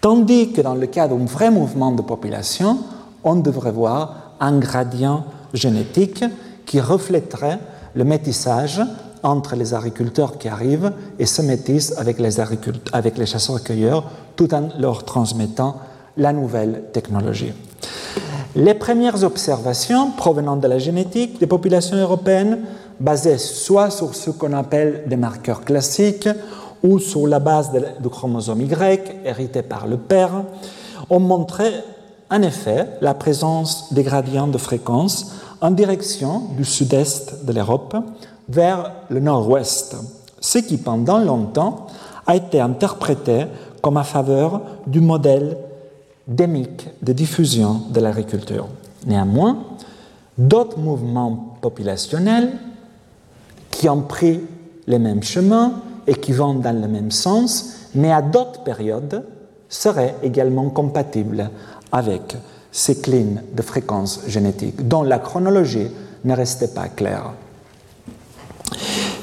[0.01, 2.77] Tandis que dans le cas d'un vrai mouvement de population,
[3.23, 6.23] on devrait voir un gradient génétique
[6.65, 7.59] qui reflèterait
[7.95, 8.81] le métissage
[9.23, 14.03] entre les agriculteurs qui arrivent et se métissent avec les, avec les chasseurs-cueilleurs
[14.35, 15.77] tout en leur transmettant
[16.17, 17.53] la nouvelle technologie.
[18.55, 22.59] Les premières observations provenant de la génétique des populations européennes,
[22.99, 26.29] basées soit sur ce qu'on appelle des marqueurs classiques
[26.83, 30.43] ou sur la base du chromosome Y hérité par le père,
[31.09, 31.65] ont montré
[32.29, 37.95] en effet la présence des gradients de fréquence en direction du sud-est de l'Europe
[38.49, 39.95] vers le nord-ouest,
[40.39, 41.87] ce qui pendant longtemps
[42.25, 43.45] a été interprété
[43.81, 45.57] comme à faveur du modèle
[46.27, 48.67] démique de diffusion de l'agriculture.
[49.05, 49.57] Néanmoins,
[50.37, 52.51] d'autres mouvements populationnels
[53.77, 54.39] qui ont pris
[54.87, 55.73] les mêmes chemins
[56.07, 59.23] et qui vont dans le même sens, mais à d'autres périodes,
[59.69, 61.51] seraient également compatibles
[61.91, 62.35] avec
[62.71, 65.89] ces clines de fréquences génétiques, dont la chronologie
[66.25, 67.33] ne restait pas claire.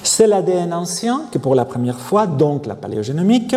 [0.04, 3.56] C'est l'ADN ancien qui, pour la première fois, donc la paléogénomique,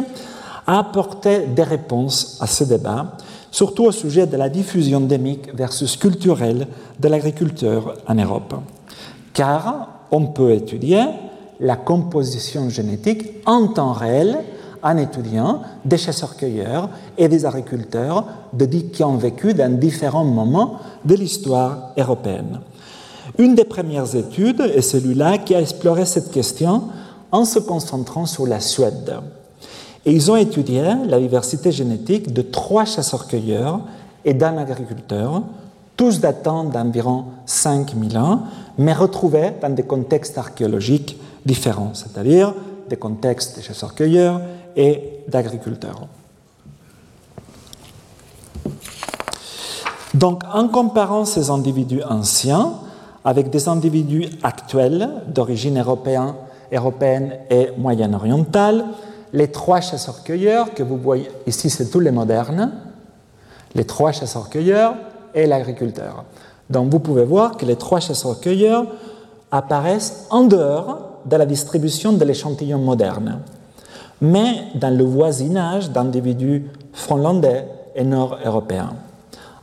[0.65, 3.17] a apporté des réponses à ce débat,
[3.51, 6.67] surtout au sujet de la diffusion démique versus culturelle
[6.99, 8.55] de l'agriculteur en Europe.
[9.33, 11.03] Car on peut étudier
[11.59, 14.37] la composition génétique en temps réel
[14.83, 18.25] en étudiant des chasseurs-cueilleurs et des agriculteurs
[18.93, 22.59] qui ont vécu dans différents moments de l'histoire européenne.
[23.37, 26.83] Une des premières études est celui-là qui a exploré cette question
[27.31, 29.19] en se concentrant sur la Suède.
[30.05, 33.81] Et ils ont étudié la diversité génétique de trois chasseurs-cueilleurs
[34.23, 35.43] et d'un agriculteur,
[35.97, 38.43] tous datant d'environ 5000 ans,
[38.77, 42.53] mais retrouvés dans des contextes archéologiques différents, c'est-à-dire
[42.87, 44.39] des contextes de chasseurs-cueilleurs
[44.75, 46.07] et d'agriculteurs.
[50.13, 52.73] Donc, en comparant ces individus anciens
[53.25, 56.33] avec des individus actuels d'origine européenne,
[56.71, 58.85] européenne et moyenne-orientale,
[59.33, 62.71] les trois chasseurs-cueilleurs que vous voyez ici, c'est tous les modernes,
[63.75, 64.93] les trois chasseurs-cueilleurs
[65.37, 66.25] et l'agriculteur.
[66.69, 68.85] Donc vous pouvez voir que les trois chasseurs-cueilleurs
[69.51, 73.39] apparaissent en dehors de la distribution de l'échantillon moderne
[74.21, 78.93] mais dans le voisinage d'individus finlandais et nord-européens.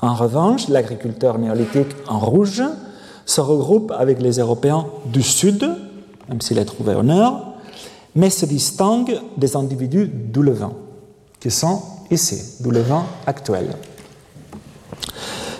[0.00, 2.62] En revanche, l'agriculteur néolithique en rouge
[3.26, 5.68] se regroupe avec les Européens du Sud,
[6.28, 7.54] même s'il est trouvé au nord,
[8.14, 10.74] mais se distingue des individus du Levant,
[11.40, 13.66] qui sont ici, du Levant actuel.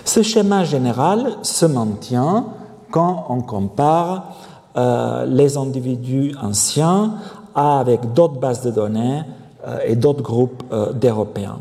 [0.05, 2.45] Ce schéma général se maintient
[2.91, 4.35] quand on compare
[4.77, 7.15] euh, les individus anciens
[7.55, 9.23] avec d'autres bases de données
[9.67, 11.59] euh, et d'autres groupes euh, d'Européens.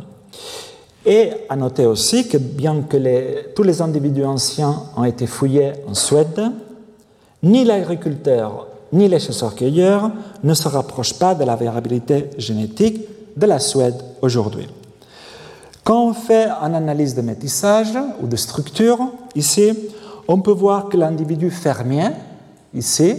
[1.06, 5.94] Et à noter aussi que bien que tous les individus anciens ont été fouillés en
[5.94, 6.52] Suède,
[7.42, 10.10] ni l'agriculteur ni les chasseurs-cueilleurs
[10.44, 13.00] ne se rapprochent pas de la variabilité génétique
[13.36, 14.68] de la Suède aujourd'hui.
[15.84, 19.78] Quand on fait une analyse de métissage ou de structure, ici,
[20.26, 22.08] on peut voir que l'individu fermier,
[22.72, 23.16] ici,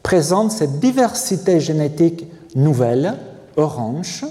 [0.00, 3.18] présente cette diversité génétique nouvelle,
[3.56, 4.24] orange,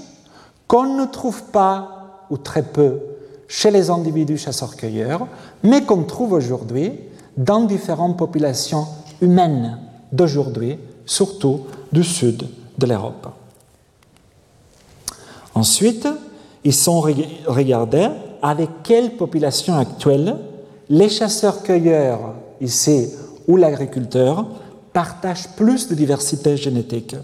[0.66, 3.00] qu'on ne trouve pas ou très peu
[3.48, 5.26] chez les individus chasseurs-cueilleurs,
[5.62, 6.92] mais qu'on trouve aujourd'hui
[7.36, 8.86] dans différentes populations
[9.20, 9.78] humaines
[10.10, 12.48] d'aujourd'hui, surtout du sud
[12.78, 13.28] de l'Europe.
[15.54, 16.08] Ensuite,
[16.64, 18.08] ils sont regardés
[18.40, 20.36] avec quelle population actuelle
[20.88, 23.08] les chasseurs-cueilleurs ici
[23.48, 24.46] ou l'agriculteur
[24.92, 27.16] partagent plus de diversité génétique.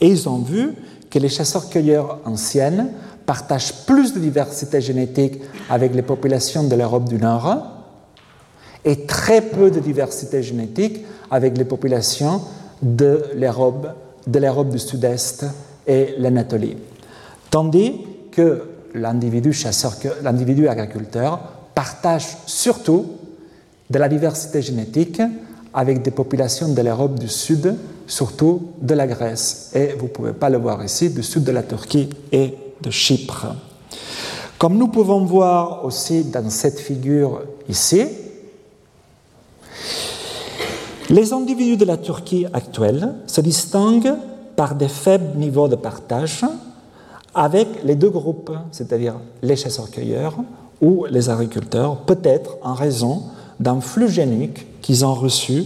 [0.00, 0.74] Et ils ont vu
[1.08, 2.90] que les chasseurs-cueilleurs anciennes
[3.26, 7.56] partagent plus de diversité génétique avec les populations de l'Europe du Nord
[8.84, 12.40] et très peu de diversité génétique avec les populations
[12.82, 15.46] de l'Europe, du Sud-Est
[15.86, 16.76] et l'Anatolie.
[17.50, 18.00] Tandis
[18.30, 18.62] que
[18.94, 21.38] l'individu chasseur, l'individu agriculteur
[21.74, 23.06] partage surtout
[23.88, 25.20] de la diversité génétique
[25.72, 27.76] avec des populations de l'Europe du Sud,
[28.06, 31.52] surtout de la Grèce, et vous ne pouvez pas le voir ici, du sud de
[31.52, 33.46] la Turquie et de Chypre.
[34.58, 38.04] Comme nous pouvons voir aussi dans cette figure ici,
[41.08, 44.14] les individus de la Turquie actuelle se distinguent
[44.56, 46.44] par des faibles niveaux de partage
[47.34, 50.36] avec les deux groupes, c'est-à-dire les chasseurs-cueilleurs
[50.80, 53.22] ou les agriculteurs, peut-être en raison
[53.58, 55.64] d'un flux génique qu'ils ont reçu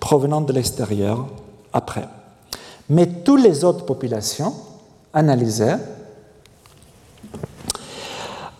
[0.00, 1.26] provenant de l'extérieur
[1.72, 2.08] après.
[2.88, 4.54] Mais toutes les autres populations
[5.12, 5.74] analysées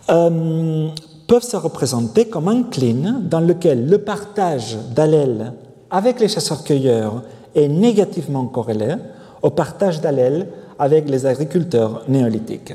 [0.09, 0.89] euh,
[1.27, 5.53] peuvent se représenter comme un clean dans lequel le partage d'allèles
[5.89, 7.23] avec les chasseurs-cueilleurs
[7.55, 8.95] est négativement corrélé
[9.41, 10.47] au partage d'allèles
[10.79, 12.73] avec les agriculteurs néolithiques.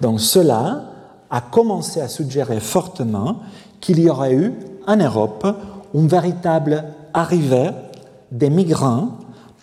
[0.00, 0.84] Donc cela
[1.30, 3.36] a commencé à suggérer fortement
[3.80, 4.52] qu'il y aurait eu
[4.86, 5.46] en Europe
[5.94, 7.70] une véritable arrivée
[8.30, 9.10] des migrants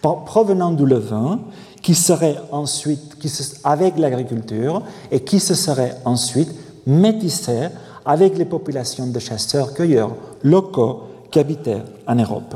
[0.01, 1.39] provenant du Levant
[1.81, 3.15] qui seraient ensuite,
[3.63, 6.53] avec l'agriculture, et qui se seraient ensuite
[6.85, 7.69] métissés
[8.05, 12.55] avec les populations de chasseurs-cueilleurs locaux qui habitaient en Europe.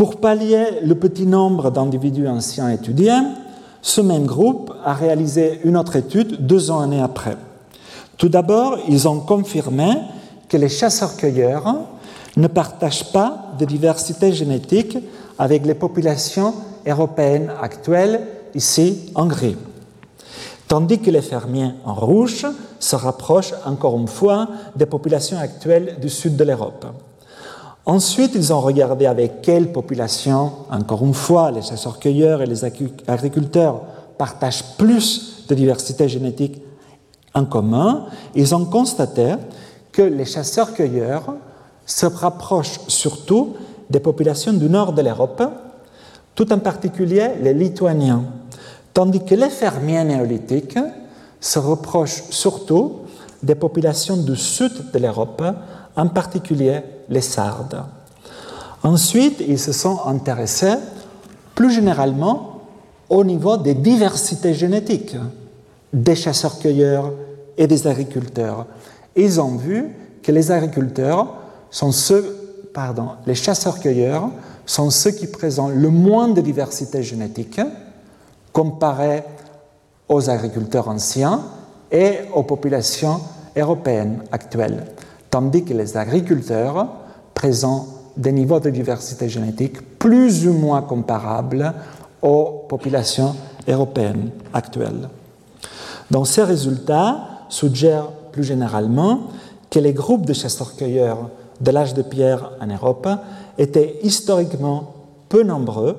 [0.00, 3.20] Pour pallier le petit nombre d'individus anciens étudiés,
[3.82, 7.36] ce même groupe a réalisé une autre étude deux ans après.
[8.16, 9.90] Tout d'abord, ils ont confirmé
[10.48, 11.74] que les chasseurs-cueilleurs
[12.34, 14.96] ne partagent pas de diversité génétique
[15.38, 16.54] avec les populations
[16.86, 18.22] européennes actuelles,
[18.54, 19.58] ici en gris.
[20.66, 22.46] Tandis que les fermiers en rouge
[22.78, 26.86] se rapprochent encore une fois des populations actuelles du sud de l'Europe.
[27.90, 33.80] Ensuite, ils ont regardé avec quelles populations, encore une fois, les chasseurs-cueilleurs et les agriculteurs
[34.16, 36.62] partagent plus de diversité génétique
[37.34, 38.06] en commun.
[38.36, 39.34] Ils ont constaté
[39.90, 41.34] que les chasseurs-cueilleurs
[41.84, 43.54] se rapprochent surtout
[43.90, 45.42] des populations du nord de l'Europe,
[46.36, 48.22] tout en particulier les Lituaniens,
[48.94, 50.78] tandis que les fermiers néolithiques
[51.40, 53.00] se rapprochent surtout
[53.42, 55.42] des populations du sud de l'Europe,
[55.96, 57.84] en particulier les Sardes.
[58.82, 60.76] Ensuite, ils se sont intéressés
[61.54, 62.62] plus généralement
[63.10, 65.16] au niveau des diversités génétiques
[65.92, 67.12] des chasseurs-cueilleurs
[67.58, 68.66] et des agriculteurs.
[69.16, 69.90] Ils ont vu
[70.22, 71.34] que les agriculteurs
[71.70, 74.30] sont ceux, pardon, les chasseurs-cueilleurs
[74.64, 77.60] sont ceux qui présentent le moins de diversité génétique
[78.52, 79.24] comparé
[80.08, 81.42] aux agriculteurs anciens
[81.90, 83.20] et aux populations
[83.56, 84.86] européennes actuelles,
[85.30, 86.86] tandis que les agriculteurs
[87.34, 91.72] présentent des niveaux de diversité génétique plus ou moins comparables
[92.20, 93.34] aux populations
[93.66, 95.08] européennes actuelles.
[96.10, 99.20] Donc ces résultats suggèrent plus généralement
[99.70, 103.08] que les groupes de chasseurs-cueilleurs de l'âge de pierre en Europe
[103.58, 104.94] étaient historiquement
[105.28, 105.96] peu nombreux,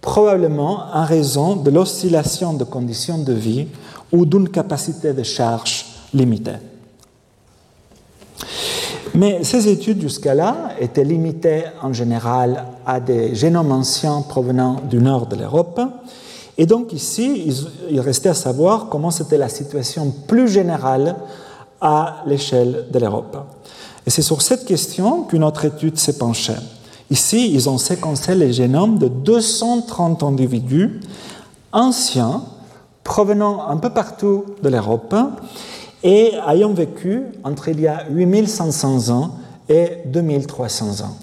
[0.00, 3.66] probablement en raison de l'oscillation de conditions de vie
[4.12, 6.52] ou d'une capacité de charge limitée.
[9.14, 14.98] Mais ces études jusqu'à là étaient limitées en général à des génomes anciens provenant du
[14.98, 15.80] nord de l'Europe.
[16.58, 17.50] Et donc ici,
[17.90, 21.16] il restait à savoir comment c'était la situation plus générale
[21.80, 23.36] à l'échelle de l'Europe.
[24.06, 26.56] Et c'est sur cette question qu'une autre étude s'est penchée.
[27.10, 31.00] Ici, ils ont séquencé les génomes de 230 individus
[31.72, 32.42] anciens
[33.04, 35.14] provenant un peu partout de l'Europe
[36.06, 39.30] et ayant vécu entre il y a 8500 ans
[39.68, 41.16] et 2300 ans.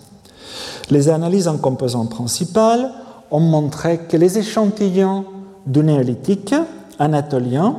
[0.90, 2.92] Les analyses en composants principales
[3.32, 5.24] ont montré que les échantillons
[5.66, 6.54] du néolithique
[7.00, 7.78] anatolien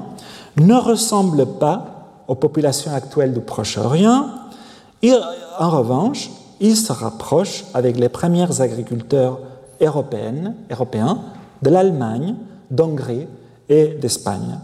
[0.56, 4.24] ne ressemblent pas aux populations actuelles du Proche-Orient.
[5.58, 9.40] En revanche, ils se rapprochent avec les premiers agriculteurs
[9.78, 11.18] européens, européens
[11.60, 12.36] de l'Allemagne,
[12.70, 13.26] d'Hongrie
[13.68, 14.58] et d'Espagne.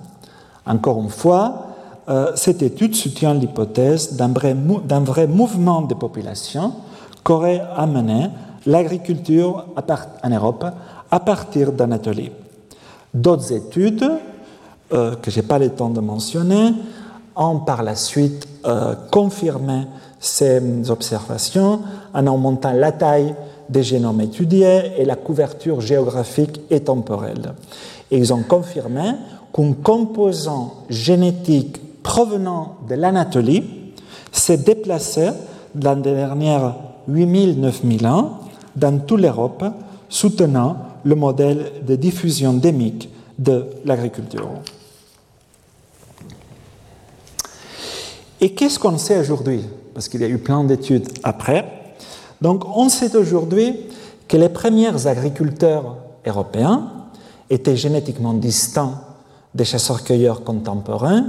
[0.64, 1.66] Encore une fois,
[2.10, 6.72] euh, cette étude soutient l'hypothèse d'un vrai, vrai, mouvement de population
[7.22, 8.30] qu'aurait amené
[8.66, 9.66] l'agriculture
[10.24, 10.66] en Europe
[11.08, 12.32] à partir d'Anatolie.
[13.14, 14.10] D'autres études,
[14.92, 16.72] euh, que je n'ai pas le temps de mentionner,
[17.36, 19.86] ont par la suite euh, confirmé
[20.18, 21.80] ces observations
[22.12, 23.34] en augmentant la taille
[23.68, 27.54] des génomes étudiés et la couverture géographique et temporelle.
[28.10, 29.12] Et ils ont confirmé
[29.54, 33.64] qu'un composant génétique provenant de l'Anatolie
[34.32, 35.30] s'est déplacé
[35.74, 36.74] dans les dernières
[37.08, 38.40] 8000-9000 ans
[38.76, 39.64] dans toute l'Europe,
[40.08, 44.48] soutenant le modèle de diffusion démique de l'agriculture.
[48.40, 49.62] Et qu'est-ce qu'on sait aujourd'hui?
[49.92, 51.94] Parce qu'il y a eu plein d'études après.
[52.40, 53.76] Donc on sait aujourd'hui
[54.28, 55.96] que les premiers agriculteurs
[56.26, 56.90] européens
[57.50, 59.02] étaient génétiquement distincts
[59.54, 61.24] des chasseurs-cueilleurs contemporains,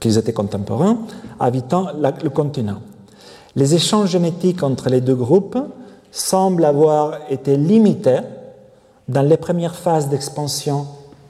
[0.00, 0.98] qu'ils étaient contemporains,
[1.40, 1.88] habitant
[2.22, 2.80] le continent.
[3.56, 5.58] Les échanges génétiques entre les deux groupes
[6.10, 8.20] semblent avoir été limités
[9.08, 10.86] dans les premières phases d'expansion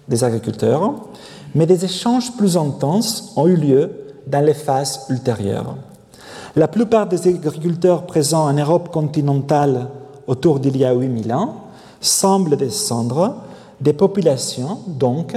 [0.08, 0.94] des agriculteurs,
[1.54, 3.90] mais des échanges plus intenses ont eu lieu
[4.26, 5.76] dans les phases ultérieures.
[6.56, 9.88] La plupart des agriculteurs présents en Europe continentale
[10.26, 11.54] autour d'il y a 8000 ans
[12.00, 13.36] semblent descendre
[13.80, 15.36] des populations, donc,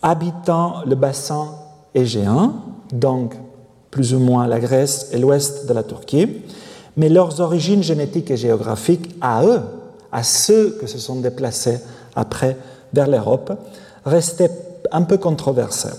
[0.00, 1.48] habitant le bassin
[1.94, 2.52] égéen,
[2.92, 3.34] donc
[3.90, 6.28] plus ou moins la Grèce et l'ouest de la Turquie,
[6.96, 9.60] mais leurs origines génétiques et géographiques à eux,
[10.10, 11.78] à ceux que se sont déplacés
[12.14, 12.56] après
[12.92, 13.52] vers l'Europe,
[14.04, 14.50] restaient
[14.90, 15.94] un peu controversées.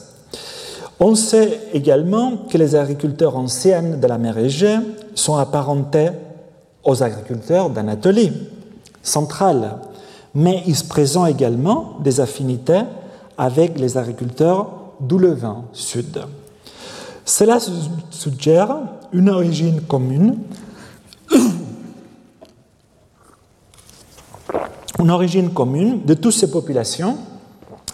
[0.99, 4.77] On sait également que les agriculteurs anciens de la mer Égée
[5.15, 6.09] sont apparentés
[6.83, 8.31] aux agriculteurs d'Anatolie
[9.01, 9.77] centrale,
[10.35, 12.81] mais ils présentent également des affinités
[13.37, 16.21] avec les agriculteurs du Levant sud.
[17.25, 17.57] Cela
[18.09, 18.77] suggère
[19.11, 20.39] une origine commune,
[25.53, 27.17] commune de toutes ces populations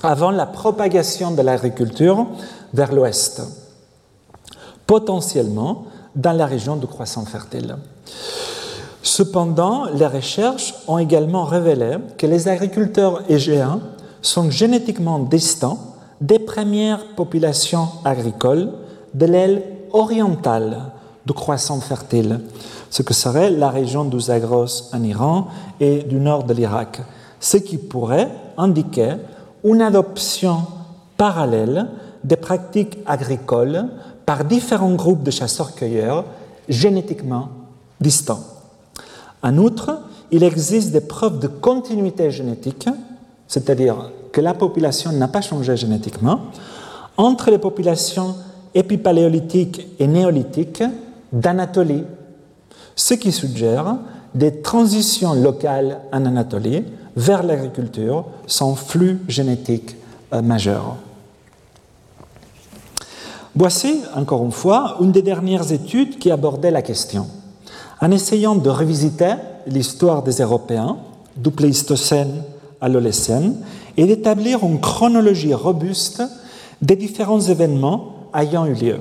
[0.02, 2.26] avant la propagation de l'agriculture
[2.74, 3.42] vers l'ouest,
[4.88, 5.86] potentiellement
[6.16, 7.78] dans la région de croissant fertile.
[9.02, 13.80] Cependant, les recherches ont également révélé que les agriculteurs égéens
[14.22, 15.90] sont génétiquement distants
[16.22, 18.72] des premières populations agricoles
[19.14, 20.92] de l'aile orientale
[21.26, 22.42] du croissant fertile,
[22.90, 25.48] ce que serait la région du Zagros en Iran
[25.80, 27.02] et du nord de l'Irak,
[27.40, 29.14] ce qui pourrait indiquer
[29.64, 30.64] une adoption
[31.18, 31.88] parallèle
[32.24, 33.86] des pratiques agricoles
[34.26, 36.26] par différents groupes de chasseurs-cueilleurs
[36.68, 37.50] génétiquement
[38.00, 38.44] distants.
[39.42, 40.02] En outre,
[40.32, 42.88] il existe des preuves de continuité génétique,
[43.48, 46.40] c'est-à-dire que la population n'a pas changé génétiquement,
[47.18, 48.36] entre les populations
[48.74, 50.84] épipaléolithiques et néolithiques
[51.34, 52.04] d'Anatolie,
[52.96, 53.98] ce qui suggère
[54.36, 56.84] des transitions locales en Anatolie
[57.16, 59.96] vers l'agriculture sans flux génétique
[60.34, 60.96] euh, majeur.
[63.56, 67.28] Voici, encore une fois, une des dernières études qui abordait la question.
[68.00, 69.34] En essayant de revisiter
[69.68, 70.98] l'histoire des Européens,
[71.36, 72.44] du Pléistocène
[72.82, 73.56] à l'Olécène,
[73.98, 76.24] et d'établir une chronologie robuste
[76.82, 79.00] des différents événements ayant eu lieu.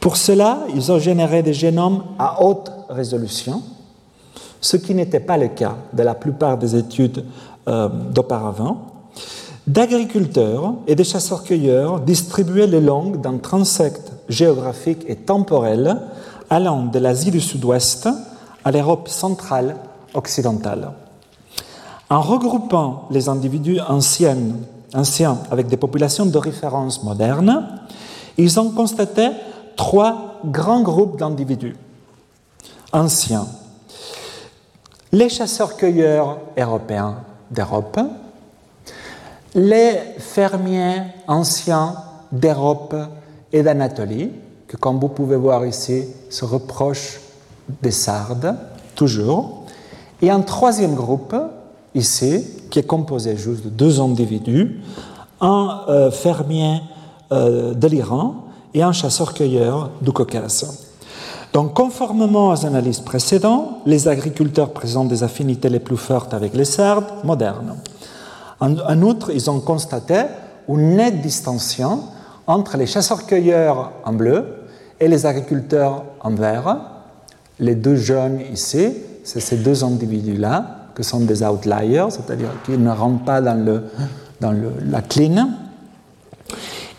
[0.00, 3.62] Pour cela, ils ont généré des génomes à haute résolution,
[4.60, 7.24] ce qui n'était pas le cas de la plupart des études
[7.68, 8.86] euh, d'auparavant,
[9.66, 16.00] d'agriculteurs et de chasseurs-cueilleurs distribués le long d'un transect géographique et temporel
[16.50, 18.08] allant de l'Asie du Sud-Ouest
[18.64, 19.76] à l'Europe centrale
[20.14, 20.92] occidentale.
[22.12, 27.66] En regroupant les individus anciens, avec des populations de référence modernes,
[28.36, 29.30] ils ont constaté
[29.76, 31.74] trois grands groupes d'individus
[32.92, 33.46] anciens.
[35.10, 37.16] Les chasseurs-cueilleurs européens
[37.50, 37.98] d'Europe,
[39.54, 41.94] les fermiers anciens
[42.30, 42.94] d'Europe
[43.54, 44.32] et d'Anatolie,
[44.68, 47.22] que comme vous pouvez voir ici, se reprochent
[47.80, 48.54] des Sardes,
[48.96, 49.64] toujours.
[50.20, 51.34] Et un troisième groupe,
[51.94, 54.80] ici, qui est composé juste de deux individus,
[55.40, 56.80] un euh, fermier
[57.32, 60.88] euh, de l'Iran et un chasseur-cueilleur du Caucase.
[61.52, 66.64] Donc, conformément aux analyses précédentes, les agriculteurs présentent des affinités les plus fortes avec les
[66.64, 67.76] Sardes modernes.
[68.60, 70.22] En, outre, ils ont constaté
[70.68, 72.04] une nette distinction
[72.46, 74.46] entre les chasseurs-cueilleurs en bleu
[75.00, 76.76] et les agriculteurs en vert.
[77.58, 83.24] Les deux jaunes ici, c'est ces deux individus-là, sont des outliers, c'est-à-dire qui ne rentrent
[83.24, 83.84] pas dans, le,
[84.40, 85.50] dans le, la clean.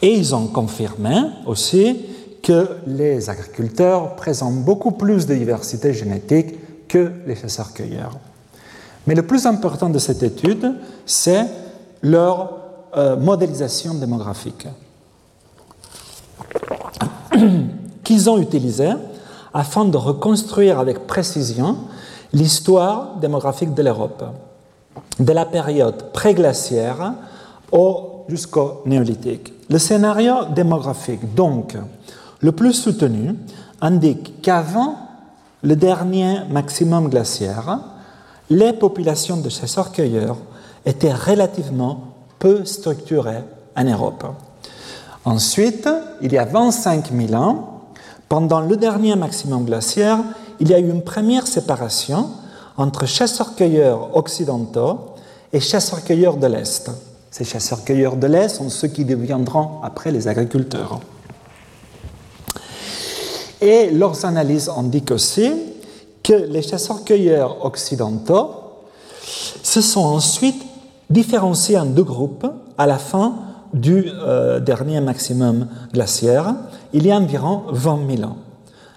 [0.02, 1.16] Et ils ont confirmé
[1.46, 2.06] aussi
[2.42, 8.18] que les agriculteurs présentent beaucoup plus de diversité génétique que les chasseurs-cueilleurs.
[9.08, 10.74] Mais le plus important de cette étude,
[11.06, 11.46] c'est
[12.02, 12.58] leur
[12.96, 14.68] euh, modélisation démographique
[18.04, 18.92] qu'ils ont utilisée
[19.54, 21.78] afin de reconstruire avec précision
[22.34, 24.24] l'histoire démographique de l'Europe,
[25.20, 27.14] de la période préglaciaire
[28.28, 29.54] jusqu'au néolithique.
[29.70, 31.78] Le scénario démographique, donc,
[32.40, 33.36] le plus soutenu,
[33.82, 34.98] indique qu'avant
[35.62, 37.80] le dernier maximum glaciaire,
[38.50, 40.38] les populations de chasseurs-cueilleurs
[40.86, 42.02] étaient relativement
[42.40, 43.44] peu structurées
[43.76, 44.26] en Europe.
[45.26, 45.88] Ensuite,
[46.22, 47.82] il y a 25 000 ans,
[48.28, 50.20] pendant le dernier maximum glaciaire,
[50.64, 52.30] il y a eu une première séparation
[52.78, 54.98] entre chasseurs-cueilleurs occidentaux
[55.52, 56.90] et chasseurs-cueilleurs de l'Est.
[57.30, 61.02] Ces chasseurs-cueilleurs de l'Est sont ceux qui deviendront après les agriculteurs.
[63.60, 65.52] Et leurs analyses indiquent aussi
[66.24, 68.52] que les chasseurs-cueilleurs occidentaux
[69.64, 70.64] se sont ensuite
[71.10, 73.36] différenciés en deux groupes à la fin
[73.74, 76.56] du euh, dernier maximum glaciaire,
[76.94, 78.38] il y a environ 20 000 ans.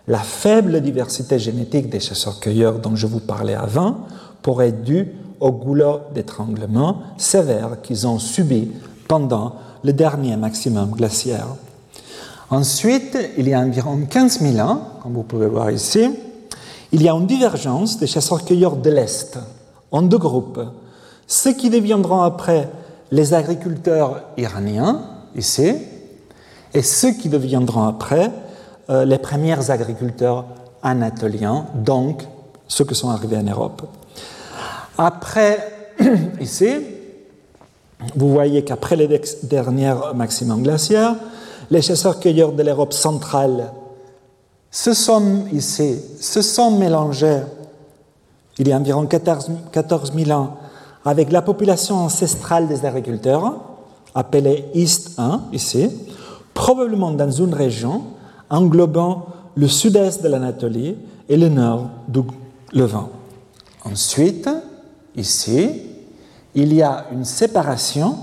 [0.09, 4.07] La faible diversité génétique des chasseurs-cueilleurs dont je vous parlais avant
[4.41, 8.70] pourrait être due au goulot d'étranglement sévère qu'ils ont subi
[9.09, 11.49] pendant le dernier maximum glaciaire.
[12.51, 16.09] Ensuite, il y a environ 15 000 ans, comme vous pouvez voir ici,
[16.93, 19.39] il y a une divergence des chasseurs-cueilleurs de l'Est
[19.91, 20.61] en deux groupes.
[21.27, 22.69] Ceux qui deviendront après
[23.11, 25.03] les agriculteurs iraniens,
[25.35, 25.74] ici,
[26.73, 28.31] et ceux qui deviendront après
[28.88, 30.44] euh, les premiers agriculteurs
[30.82, 32.22] anatoliens, donc
[32.68, 33.82] ceux qui sont arrivés en Europe.
[34.98, 35.92] Après,
[36.40, 36.70] ici,
[38.14, 41.16] vous voyez qu'après les dernières maximum glaciaires,
[41.70, 43.72] les chasseurs-cueilleurs de l'Europe centrale
[44.70, 47.40] se sont ici, se sont mélangés
[48.58, 49.50] il y a environ 14,
[50.14, 50.56] 000 ans
[51.04, 53.54] avec la population ancestrale des agriculteurs,
[54.14, 55.90] appelée East 1 ici,
[56.54, 58.02] probablement dans une région
[58.51, 60.97] englobant le sud-est de l'Anatolie
[61.28, 62.20] et le nord du
[62.73, 63.10] Levant.
[63.85, 64.48] Ensuite,
[65.16, 65.70] ici,
[66.55, 68.16] il y a une séparation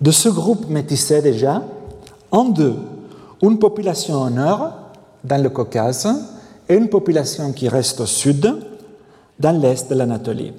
[0.00, 1.62] de ce groupe métissé déjà
[2.30, 2.76] en deux.
[3.42, 4.72] Une population au nord,
[5.22, 6.08] dans le Caucase,
[6.68, 8.56] et une population qui reste au sud,
[9.38, 10.52] dans l'est de l'Anatolie.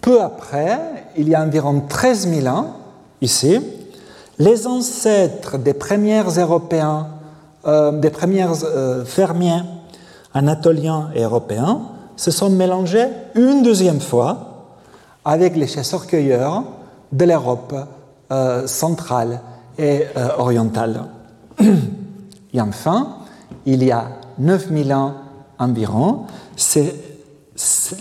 [0.00, 0.78] Peu après,
[1.16, 2.76] il y a environ 13 000 ans,
[3.20, 3.60] ici,
[4.38, 7.08] les ancêtres des premiers Européens,
[7.66, 9.62] euh, des premiers euh, fermiers
[10.32, 11.82] anatoliens et européens
[12.16, 14.78] se sont mélangés une deuxième fois
[15.24, 16.64] avec les chasseurs-cueilleurs
[17.12, 17.74] de l'Europe
[18.32, 19.40] euh, centrale
[19.78, 20.04] et
[20.38, 21.04] orientale.
[22.52, 23.18] Et enfin,
[23.64, 24.08] il y a
[24.38, 25.14] 9000 ans
[25.58, 26.26] environ,
[26.56, 26.94] c'est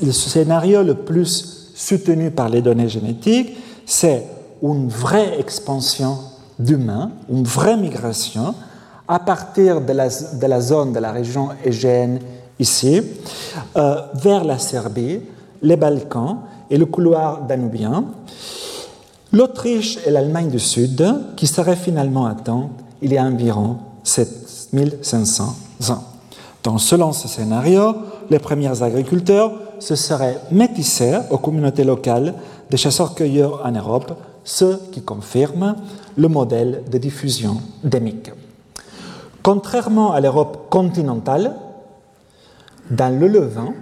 [0.02, 3.56] le scénario le plus soutenu par les données génétiques,
[3.86, 4.26] c'est
[4.64, 6.18] une vraie expansion
[6.58, 8.56] d'humains, une vraie migration
[9.10, 12.20] à partir de la, zone de la région égéenne
[12.60, 13.02] ici,
[13.76, 15.20] euh, vers la Serbie,
[15.64, 16.38] les Balkans
[16.70, 18.06] et le couloir danubien,
[19.34, 21.04] l'Autriche et l'Allemagne du Sud,
[21.36, 22.70] qui seraient finalement atteintes
[23.02, 25.56] il y a environ 7500
[25.90, 26.04] ans.
[26.64, 27.96] Donc, selon ce scénario,
[28.30, 32.36] les premiers agriculteurs se seraient métissés aux communautés locales
[32.70, 34.14] des chasseurs-cueilleurs en Europe,
[34.44, 35.76] ce qui confirme
[36.16, 38.30] le modèle de diffusion démique.
[39.44, 41.56] Contrairement à l'Europe continentale,
[42.92, 43.74] dans le Levant,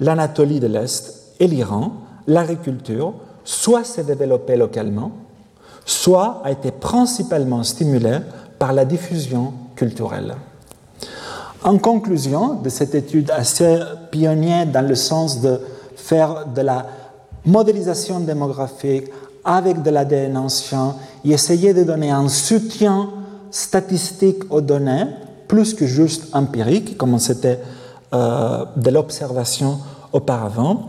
[0.00, 1.92] l'Anatolie de l'Est et l'Iran,
[2.26, 3.14] l'agriculture
[3.44, 5.12] soit s'est développée localement,
[5.84, 8.18] soit a été principalement stimulée
[8.58, 10.34] par la diffusion culturelle.
[11.64, 13.78] En conclusion de cette étude assez
[14.10, 15.60] pionnière dans le sens de
[15.96, 16.86] faire de la
[17.46, 19.06] modélisation démographique
[19.44, 23.08] avec de l'ADN ancien et essayer de donner un soutien
[23.52, 25.04] statistique aux données,
[25.46, 27.60] plus que juste empirique, comme c'était
[28.12, 29.78] euh, de l'observation
[30.12, 30.88] auparavant,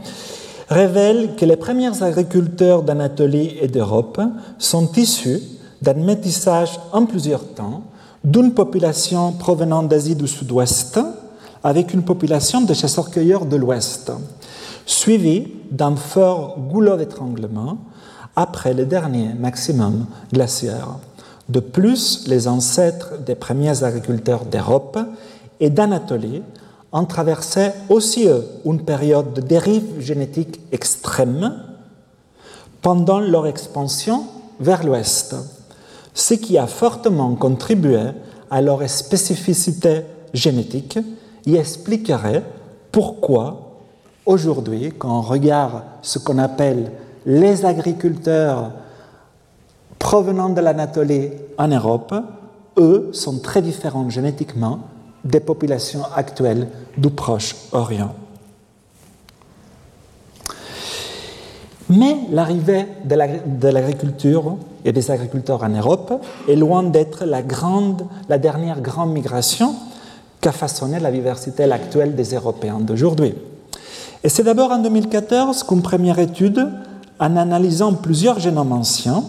[0.69, 4.19] révèle que les premiers agriculteurs d'Anatolie et d'Europe
[4.57, 5.41] sont issus
[5.81, 7.84] d'un métissage en plusieurs temps
[8.23, 10.99] d'une population provenant d'Asie du Sud-Ouest
[11.64, 14.11] avec une population de chasseurs-cueilleurs de l'Ouest,
[14.85, 17.77] suivie d'un fort goulot d'étranglement
[18.35, 20.98] après le dernier maximum glaciaire.
[21.53, 24.97] De plus, les ancêtres des premiers agriculteurs d'Europe
[25.59, 26.41] et d'Anatolie
[26.91, 28.27] ont traversé aussi
[28.65, 31.53] une période de dérive génétique extrême
[32.81, 34.23] pendant leur expansion
[34.59, 35.35] vers l'ouest
[36.15, 37.99] ce qui a fortement contribué
[38.49, 40.01] à leur spécificité
[40.34, 40.97] génétique
[41.45, 42.41] et expliquerait
[42.91, 43.77] pourquoi
[44.25, 46.91] aujourd'hui, quand on regarde ce qu'on appelle
[47.27, 48.71] les agriculteurs
[50.03, 52.13] provenant de l'Anatolie en Europe,
[52.77, 54.80] eux sont très différents génétiquement
[55.23, 56.67] des populations actuelles
[56.97, 58.13] du Proche-Orient.
[61.89, 67.41] Mais l'arrivée de l'agriculture et des agriculteurs en Europe est loin d'être la,
[68.38, 69.73] dernière grande migration
[70.41, 73.35] qu'a façonné la diversité actuelle des Européens d'aujourd'hui.
[74.23, 76.67] Et c'est d'abord en 2014 qu'une première étude,
[77.19, 79.23] en analysant plusieurs génomes anciens,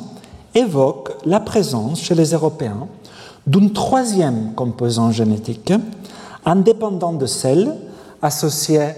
[0.55, 2.87] évoque la présence chez les Européens
[3.47, 5.73] d'une troisième composante génétique,
[6.45, 7.75] indépendant de celle
[8.23, 8.95] associée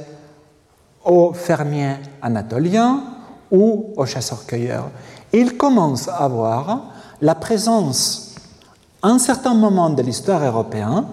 [1.04, 3.02] aux fermiers anatoliens,
[3.50, 4.90] ou aux chasseurs-cueilleurs.
[5.32, 6.84] Il commence à voir
[7.20, 8.34] la présence,
[9.02, 11.04] à un certain moment de l'histoire européenne,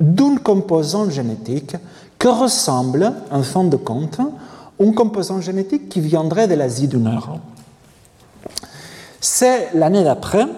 [0.00, 1.76] d'une composante génétique
[2.18, 4.20] que ressemble, en fin de compte,
[4.80, 7.38] une composante génétique qui viendrait de l'Asie du Nord.
[9.24, 10.48] C'est l'année d'après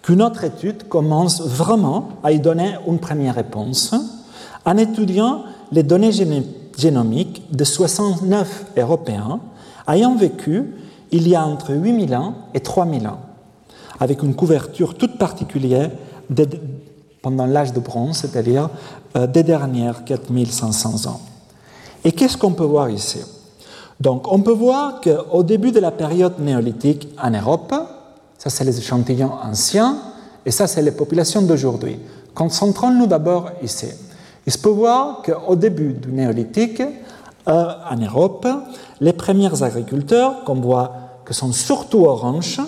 [0.00, 3.94] qu'une autre étude commence vraiment à y donner une première réponse
[4.64, 6.10] en étudiant les données
[6.78, 9.40] génomiques de 69 Européens
[9.86, 10.74] ayant vécu
[11.12, 13.20] il y a entre 8000 ans et 3000 ans,
[13.98, 15.90] avec une couverture toute particulière
[17.20, 18.70] pendant l'âge de bronze, c'est-à-dire
[19.14, 21.20] euh, des dernières 4500 ans.
[22.04, 23.18] Et qu'est-ce qu'on peut voir ici?
[24.00, 27.74] Donc, on peut voir qu'au début de la période néolithique en Europe,
[28.38, 29.98] ça c'est les échantillons anciens,
[30.46, 31.98] et ça c'est les populations d'aujourd'hui.
[32.34, 33.88] Concentrons-nous d'abord ici.
[34.46, 36.82] Il se peut voir qu'au début du néolithique,
[37.48, 38.48] euh, en Europe,
[39.00, 40.92] les premiers agriculteurs, qu'on voit
[41.26, 42.60] que sont surtout oranges,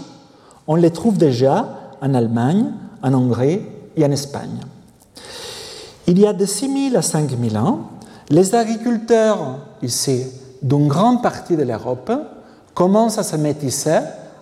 [0.66, 1.66] on les trouve déjà
[2.02, 2.72] en Allemagne,
[3.02, 3.60] en Hongrie
[3.96, 4.60] et en Espagne.
[6.06, 7.88] Il y a de 6000 à 5000 ans,
[8.28, 10.24] les agriculteurs ici
[10.62, 12.12] d'une grande partie de l'Europe
[12.74, 13.98] commencent à se métisser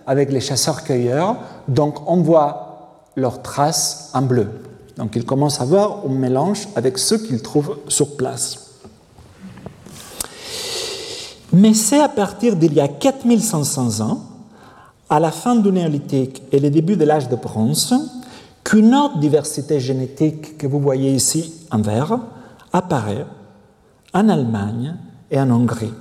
[0.07, 1.35] avec les chasseurs-cueilleurs,
[1.67, 4.47] donc on voit leurs traces en bleu.
[4.97, 8.67] Donc ils commencent à avoir un mélange avec ceux qu'ils trouvent sur place.
[11.53, 14.21] Mais c'est à partir d'il y a 4500 ans,
[15.09, 17.93] à la fin du néolithique et le début de l'âge de bronze,
[18.63, 22.17] qu'une autre diversité génétique que vous voyez ici en vert
[22.71, 23.25] apparaît
[24.13, 24.95] en Allemagne
[25.29, 25.93] et en Hongrie.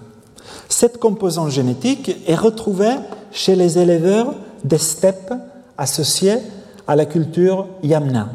[0.68, 2.96] Cette composante génétique est retrouvée
[3.32, 4.34] chez les éleveurs
[4.64, 5.34] des steppes
[5.78, 6.38] associés
[6.86, 8.28] à la culture Yamna,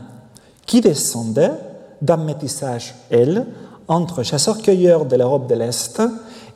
[0.65, 1.52] qui descendaient
[2.02, 3.45] d'un métissage, elle,
[3.88, 6.02] entre chasseurs-cueilleurs de l'Europe de l'Est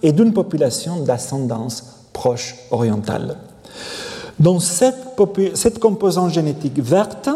[0.01, 3.37] et d'une population d'ascendance proche orientale.
[4.39, 5.15] Donc cette,
[5.55, 7.29] cette composante génétique verte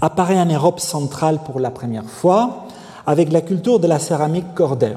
[0.00, 2.64] apparaît en Europe centrale pour la première fois
[3.06, 4.96] avec la culture de la céramique cordée,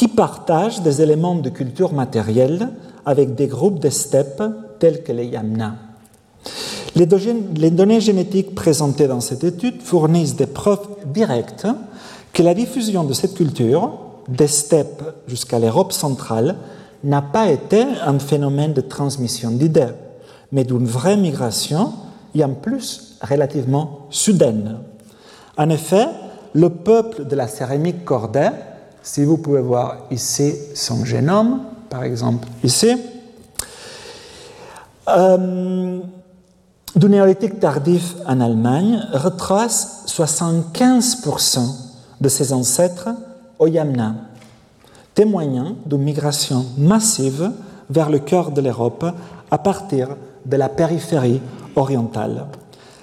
[0.00, 2.70] qui partage des éléments de culture matérielle
[3.04, 4.42] avec des groupes de steppes
[4.78, 5.74] tels que les Yamna.
[6.96, 7.04] Les
[7.70, 11.66] données génétiques présentées dans cette étude fournissent des preuves directes
[12.32, 13.92] que la diffusion de cette culture,
[14.26, 16.56] des steppes jusqu'à l'Europe centrale,
[17.04, 19.92] n'a pas été un phénomène de transmission d'idées,
[20.50, 21.92] mais d'une vraie migration
[22.34, 24.78] et en plus relativement soudaine.
[25.58, 26.06] En effet,
[26.54, 28.48] le peuple de la céramique cordée,
[29.02, 32.96] si vous pouvez voir ici son génome, par exemple ici,
[35.08, 36.00] euh,
[36.94, 41.60] du néolithique tardif en Allemagne retrace 75%
[42.20, 43.08] de ses ancêtres
[43.58, 44.14] au Yamna,
[45.14, 47.50] témoignant d'une migration massive
[47.88, 49.06] vers le cœur de l'Europe
[49.50, 51.40] à partir de la périphérie
[51.76, 52.46] orientale.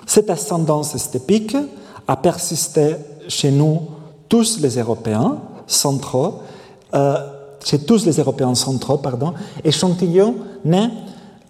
[0.06, 1.57] Cette ascendance stépique
[2.07, 2.95] a persisté
[3.28, 3.82] chez nous
[4.30, 5.38] tous les Européens
[5.68, 6.39] centraux,
[6.94, 7.18] euh,
[7.64, 9.34] chez tous les Européens centraux, pardon,
[9.64, 10.35] échantillon
[10.65, 10.89] né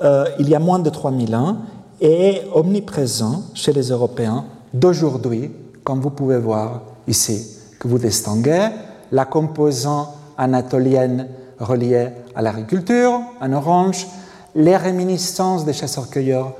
[0.03, 1.57] euh, il y a moins de 3000 ans
[2.01, 5.51] et est omniprésent chez les Européens d'aujourd'hui,
[5.83, 7.47] comme vous pouvez voir ici,
[7.79, 8.69] que vous distinguez.
[9.11, 11.27] La composante anatolienne
[11.59, 14.07] reliée à l'agriculture en orange,
[14.53, 16.53] les réminiscences des chasseurs-cueilleurs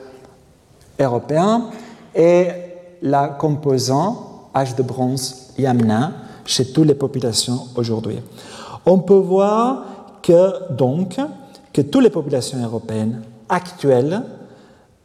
[1.00, 1.66] européens
[2.16, 2.48] et
[3.02, 4.18] la composante
[4.56, 6.12] âge de bronze Yamna
[6.48, 8.18] chez toutes les populations aujourd'hui.
[8.86, 9.84] On peut voir
[10.24, 11.20] que donc
[11.74, 14.24] toutes les populations européennes actuelles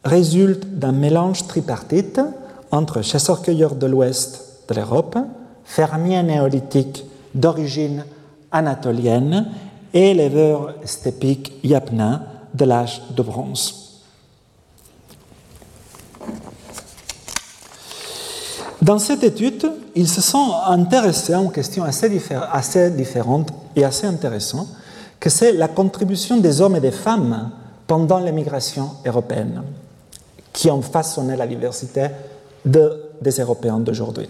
[0.03, 2.19] résultent d'un mélange tripartite
[2.71, 5.17] entre chasseurs-cueilleurs de l'ouest de l'Europe,
[5.63, 7.05] fermiers néolithiques
[7.35, 8.05] d'origine
[8.51, 9.47] anatolienne
[9.93, 13.82] et éleveurs stépiques yapna de l'âge de bronze.
[18.83, 19.65] Dans cette étude,
[19.95, 22.09] ils se sont intéressés à une question assez,
[22.91, 24.67] différente et assez intéressante,
[25.21, 27.51] que c'est la contribution des hommes et des femmes
[27.87, 29.61] pendant l'émigration européenne,
[30.51, 32.07] qui ont façonné la diversité
[32.65, 34.27] des Européens d'aujourd'hui.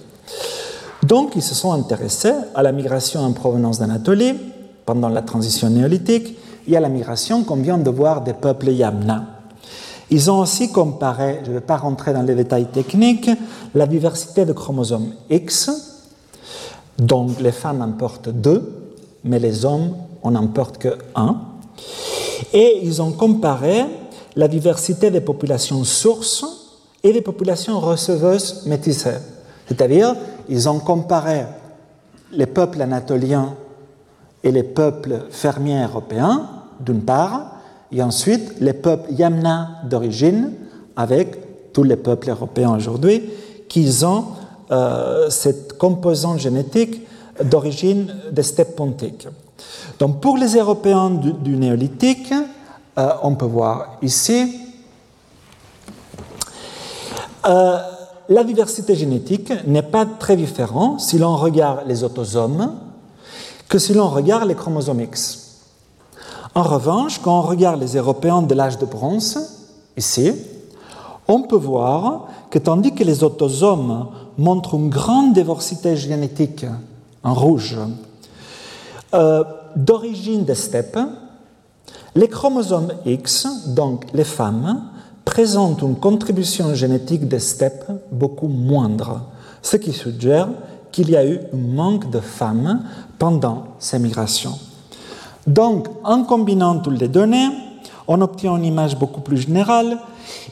[1.02, 4.36] Donc, ils se sont intéressés à la migration en provenance d'Anatolie
[4.86, 9.33] pendant la transition néolithique et à la migration qu'on vient de voir des peuples Yamna.
[10.14, 13.32] Ils ont aussi comparé, je ne vais pas rentrer dans les détails techniques,
[13.74, 15.72] la diversité de chromosomes X,
[17.00, 21.38] donc les femmes en portent deux, mais les hommes, on n'en porte que un.
[22.54, 23.86] Et ils ont comparé
[24.36, 26.46] la diversité des populations sources
[27.02, 29.18] et des populations receveuses métissées.
[29.68, 30.16] C'est-à-dire,
[30.48, 31.46] ils ont comparé
[32.32, 33.56] les peuples anatoliens
[34.44, 36.50] et les peuples fermiers européens,
[36.80, 37.53] d'une part,
[37.94, 40.52] et ensuite les peuples yamna d'origine
[40.96, 43.30] avec tous les peuples européens aujourd'hui
[43.70, 44.26] qui ont
[44.72, 47.06] euh, cette composante génétique
[47.44, 49.28] d'origine des steppes pontiques.
[50.00, 52.34] Donc pour les Européens du, néolithique,
[52.98, 54.60] euh, on peut voir ici
[57.46, 57.78] euh,
[58.30, 62.76] la diversité génétique n'est pas très différente si l'on regarde les autosomes
[63.68, 65.43] que si l'on regarde les chromosomes X.
[66.56, 69.40] En revanche, quand on regarde les Européens de l'âge de bronze,
[69.98, 70.34] ici,
[71.28, 74.08] on peut voir que tandis que les autosomes
[74.38, 76.66] montrent une grande diversité génétique
[77.24, 77.78] en rouge,
[79.14, 79.44] euh,
[79.76, 81.00] d'origine des steppes,
[82.16, 84.84] les chromosomes X, donc les femmes,
[85.26, 89.22] présentent une contribution génétique des steppes beaucoup moindre,
[89.64, 90.50] ce qui suggère
[90.92, 92.84] qu'il y a eu un manque de femmes
[93.18, 94.60] pendant ces migrations.
[95.48, 97.50] Donc, en combinant toutes les données,
[98.08, 99.98] on obtient une image beaucoup plus générale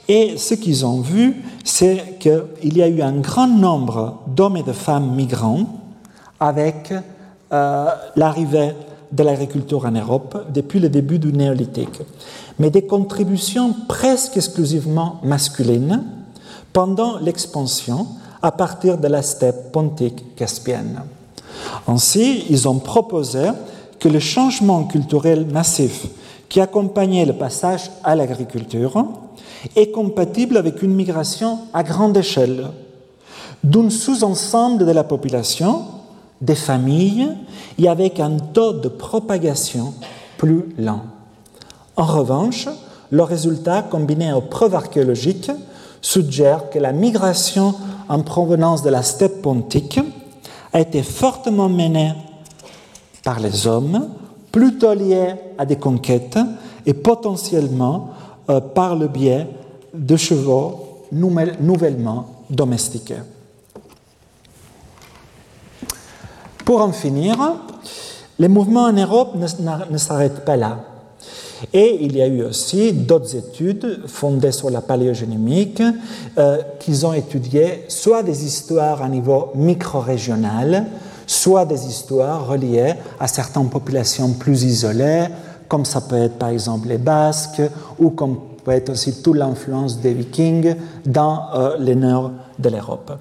[0.07, 4.63] et ce qu'ils ont vu, c'est qu'il y a eu un grand nombre d'hommes et
[4.63, 5.65] de femmes migrants
[6.39, 6.93] avec
[7.53, 7.85] euh,
[8.15, 8.72] l'arrivée
[9.11, 11.99] de l'agriculture en Europe depuis le début du néolithique,
[12.59, 16.03] mais des contributions presque exclusivement masculines
[16.72, 18.07] pendant l'expansion
[18.41, 21.01] à partir de la steppe pontique caspienne.
[21.88, 23.49] Ainsi, ils ont proposé
[24.02, 26.07] que le changement culturel massif
[26.49, 29.06] qui accompagnait le passage à l'agriculture
[29.76, 32.72] est compatible avec une migration à grande échelle
[33.64, 35.84] d'un sous-ensemble de la population,
[36.41, 37.30] des familles,
[37.78, 39.94] et avec un taux de propagation
[40.38, 41.02] plus lent.
[41.95, 42.68] En revanche,
[43.11, 45.52] le résultat, combiné aux preuves archéologiques,
[46.02, 47.76] suggère que la migration
[48.10, 49.99] en provenance de la steppe pontique
[50.73, 52.14] a été fortement menée
[53.23, 54.10] par les hommes,
[54.52, 56.39] plutôt liée à des conquêtes
[56.85, 58.10] et potentiellement
[58.49, 59.48] euh, par le biais
[59.93, 63.23] de chevaux nouvellement domestiqués.
[66.65, 67.38] Pour en finir,
[68.39, 70.80] les mouvements en Europe ne, s'arrêtent pas là.
[71.73, 75.84] Et il y a eu aussi d'autres études fondées sur la paléogénomique
[76.38, 80.88] euh, qui ont étudié soit des histoires à niveau micro-régional,
[81.31, 85.27] soit des histoires reliées à certaines populations plus isolées,
[85.69, 87.61] comme ça peut être par exemple les Basques,
[87.97, 90.75] ou comme peut être aussi toute l'influence des Vikings
[91.05, 93.13] dans euh, le nord de l'Europe.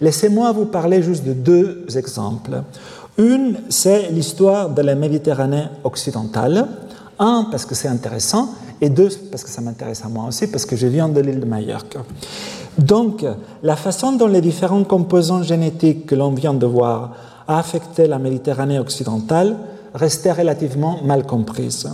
[0.00, 2.62] Laissez-moi vous parler juste de deux exemples.
[3.16, 6.68] Une, c'est l'histoire de la Méditerranée occidentale.
[7.18, 8.50] Un, parce que c'est intéressant,
[8.82, 11.40] et deux, parce que ça m'intéresse à moi aussi, parce que je viens de l'île
[11.40, 11.96] de Majorque.
[12.76, 13.24] Donc,
[13.62, 17.12] la façon dont les différents composants génétiques que l'on vient de voir
[17.48, 19.56] a affecté la Méditerranée occidentale
[19.94, 21.88] restait relativement mal comprise.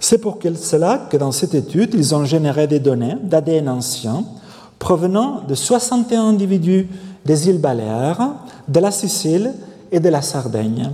[0.00, 4.24] C'est pour cela que dans cette étude, ils ont généré des données d'ADN ancien
[4.78, 6.88] provenant de 61 individus
[7.24, 8.34] des îles Baléares,
[8.68, 9.52] de la Sicile
[9.90, 10.90] et de la Sardaigne,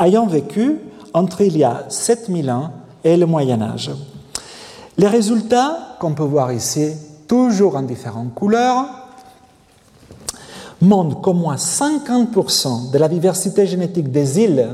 [0.00, 0.78] ayant vécu
[1.14, 2.70] entre il y a 7000 ans
[3.04, 3.90] et le Moyen Âge.
[4.96, 6.92] Les résultats qu'on peut voir ici,
[7.28, 8.86] toujours en différentes couleurs,
[10.80, 14.68] montrent qu'au moins 50% de la diversité génétique des îles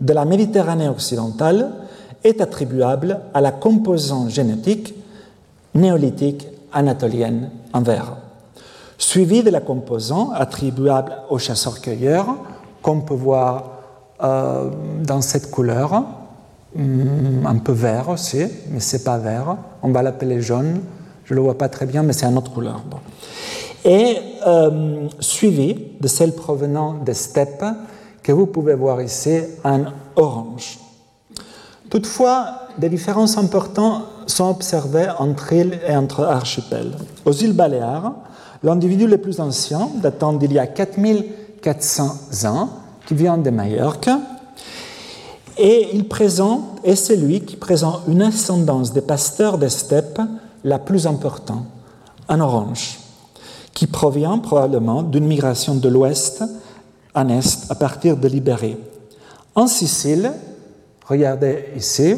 [0.00, 1.72] de la Méditerranée occidentale
[2.24, 4.94] est attribuable à la composante génétique
[5.74, 8.16] néolithique anatolienne en vert,
[8.96, 12.26] suivie de la composante attribuable aux chasseurs-cueilleurs,
[12.82, 13.70] qu'on peut voir
[14.22, 14.70] euh,
[15.02, 16.04] dans cette couleur,
[16.74, 20.80] hmm, un peu vert aussi, mais c'est pas vert, on va l'appeler jaune,
[21.24, 22.82] je le vois pas très bien, mais c'est une autre couleur.
[23.84, 27.64] Et euh, suivi de celle provenant des steppes
[28.22, 29.84] que vous pouvez voir ici en
[30.16, 30.78] orange.
[31.88, 36.92] Toutefois, des différences importantes sont observées entre îles et entre archipels.
[37.24, 38.12] Aux îles Baléares,
[38.62, 42.68] l'individu le plus ancien, datant d'il y a 4400 ans,
[43.06, 44.10] qui vient de Majorque,
[45.56, 50.20] et il présente, est celui qui présente une ascendance des pasteurs des steppes
[50.62, 51.64] la plus importante,
[52.28, 52.98] en orange,
[53.78, 56.42] qui provient probablement d'une migration de l'ouest
[57.14, 58.76] en est à partir de Libérée.
[59.54, 60.32] En Sicile,
[61.06, 62.16] regardez ici,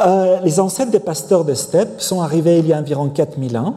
[0.00, 3.76] euh, les ancêtres des pasteurs de steppe sont arrivés il y a environ 4000 ans,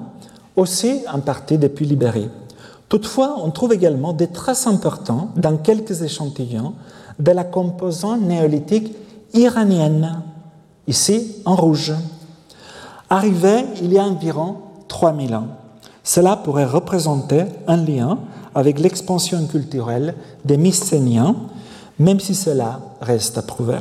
[0.56, 2.30] aussi en partie depuis Libérée.
[2.90, 6.74] Toutefois, on trouve également des traces importantes dans quelques échantillons
[7.20, 8.96] de la composante néolithique
[9.36, 10.24] iranienne,
[10.88, 11.94] ici en rouge,
[13.12, 14.56] arrivée il y a environ
[14.88, 15.61] 3000 ans.
[16.04, 18.20] Cela pourrait représenter un lien
[18.56, 20.16] avec l'expansion culturelle
[20.46, 21.36] des Mycéniens,
[22.00, 23.80] même si cela reste à prouver.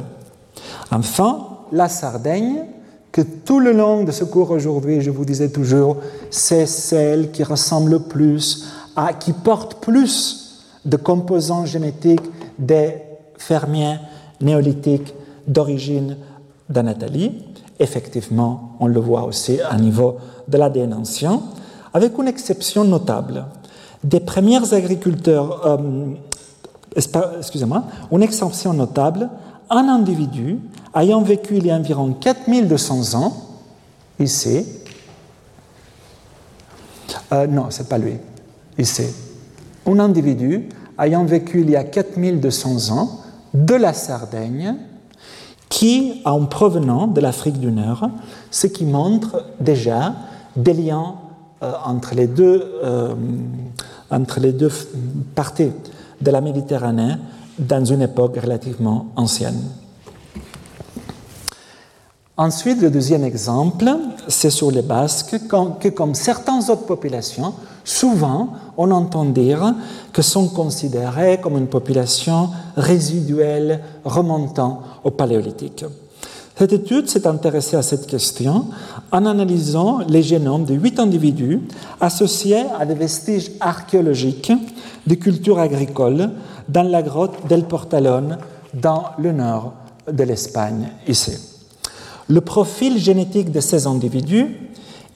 [0.91, 2.65] Enfin, la Sardaigne,
[3.13, 5.97] que tout le long de ce cours aujourd'hui, je vous disais toujours,
[6.31, 12.23] c'est celle qui ressemble le plus à, qui porte plus de composants génétiques
[12.59, 12.95] des
[13.37, 13.97] fermiers
[14.41, 15.15] néolithiques
[15.47, 16.17] d'origine
[16.69, 17.45] d'Anatolie.
[17.79, 20.17] Effectivement, on le voit aussi à niveau
[20.47, 21.41] de l'ADN ancien,
[21.93, 23.47] avec une exception notable.
[24.03, 26.15] Des premiers agriculteurs, euh,
[27.39, 29.29] excusez-moi, une exception notable
[29.71, 30.59] un individu
[30.95, 33.33] ayant vécu il y a environ 4200 ans,
[34.19, 34.67] ici,
[37.33, 38.15] euh, non, c'est pas lui,
[38.77, 39.05] ici,
[39.87, 40.69] un individu
[40.99, 43.21] ayant vécu il y a 4200 ans
[43.55, 44.77] de la Sardaigne,
[45.69, 48.11] qui, en provenant de l'Afrique du Nord,
[48.51, 50.15] ce qui montre déjà
[50.57, 51.15] des liens
[51.61, 53.15] entre, les deux, euh,
[54.11, 54.70] entre les deux
[55.35, 55.73] parties
[56.20, 57.16] de la Méditerranée
[57.59, 59.61] dans une époque relativement ancienne.
[62.37, 63.85] Ensuite, le deuxième exemple,
[64.27, 65.37] c'est sur les Basques,
[65.78, 67.53] que comme certaines autres populations,
[67.85, 69.74] souvent on entend dire
[70.12, 75.85] que sont considérées comme une population résiduelle remontant au Paléolithique.
[76.61, 78.66] Cette étude s'est intéressée à cette question
[79.12, 81.62] en analysant les génomes de huit individus
[82.03, 84.53] associés à des vestiges archéologiques
[85.07, 86.28] de cultures agricoles
[86.69, 88.37] dans la grotte del Portalón
[88.74, 89.73] dans le nord
[90.12, 91.32] de l'Espagne, ici.
[92.28, 94.55] Le profil génétique de ces individus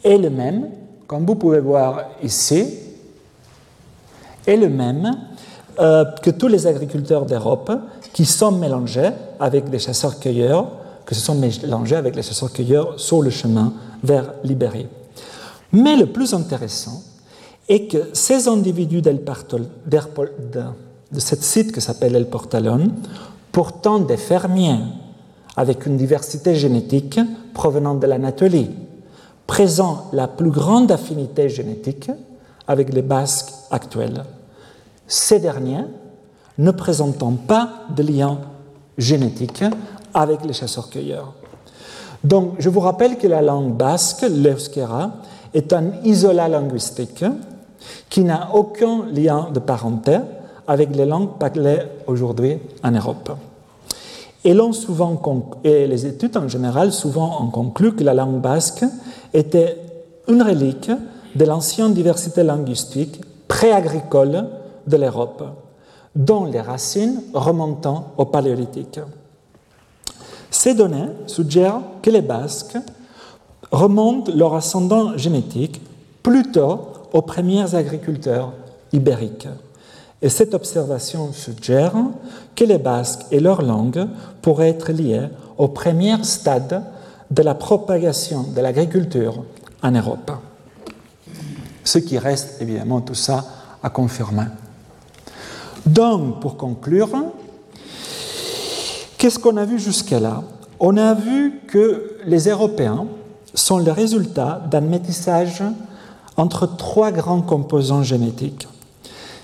[0.03, 0.71] est le même,
[1.07, 2.65] comme vous pouvez voir ici,
[4.47, 5.15] est le même
[5.79, 7.71] euh, que tous les agriculteurs d'Europe
[8.15, 13.31] qui sont mélangés avec des chasseurs-cueilleurs, que se sont mélangés avec les chasseurs-cueilleurs sur le
[13.31, 13.73] chemin
[14.03, 14.89] vers l'Ibérie.
[15.73, 17.03] Mais le plus intéressant
[17.69, 22.93] est que ces individus de, de ce site qui s'appelle El Portalón,
[23.53, 24.81] pourtant des fermiers
[25.57, 27.21] avec une diversité génétique
[27.53, 28.71] provenant de l'Anatolie,
[29.47, 32.11] présent la plus grande affinité génétique
[32.67, 34.25] avec les Basques actuels.
[35.07, 35.85] Ces derniers
[36.59, 38.39] ne présentant pas de lien
[38.97, 39.65] génétique
[40.15, 41.33] avec les chasseurs-cueilleurs.
[42.23, 45.11] Donc, je vous rappelle que la langue basque, l'euskera,
[45.53, 47.25] est un isolat linguistique
[48.09, 50.19] qui n'a aucun lien de parenté
[50.67, 53.33] avec les langues parlées aujourd'hui en Europe.
[54.45, 55.21] Et, souvent,
[55.63, 58.85] et les études en général souvent ont conclu que la langue basque
[59.33, 59.79] était
[60.29, 60.91] une relique
[61.35, 64.47] de l'ancienne diversité linguistique pré-agricole
[64.87, 65.43] de l'Europe,
[66.15, 69.01] dont les racines remontant au Paléolithique.
[70.55, 72.79] Ces données suggèrent que les Basques
[73.73, 75.83] remontent leur ascendant génétique
[76.23, 78.53] plutôt aux premiers agriculteurs
[78.93, 79.49] ibériques.
[80.23, 81.97] Et cette observation suggère
[82.55, 84.07] que les Basques et leur langue
[84.43, 85.27] pourraient être liés
[85.59, 86.85] au premier stade
[87.33, 89.43] de la propagation de l'agriculture
[89.83, 90.31] en Europe.
[91.83, 93.45] Ce qui reste évidemment tout ça
[93.83, 94.47] à confirmer.
[95.85, 97.11] Donc, pour conclure,
[99.25, 100.43] qu'est-ce qu'on a vu jusqu'à là?
[100.79, 103.07] On a vu que les Européens
[103.55, 105.63] sont le résultat d'un métissage
[106.37, 108.69] entre trois grands composants génétiques.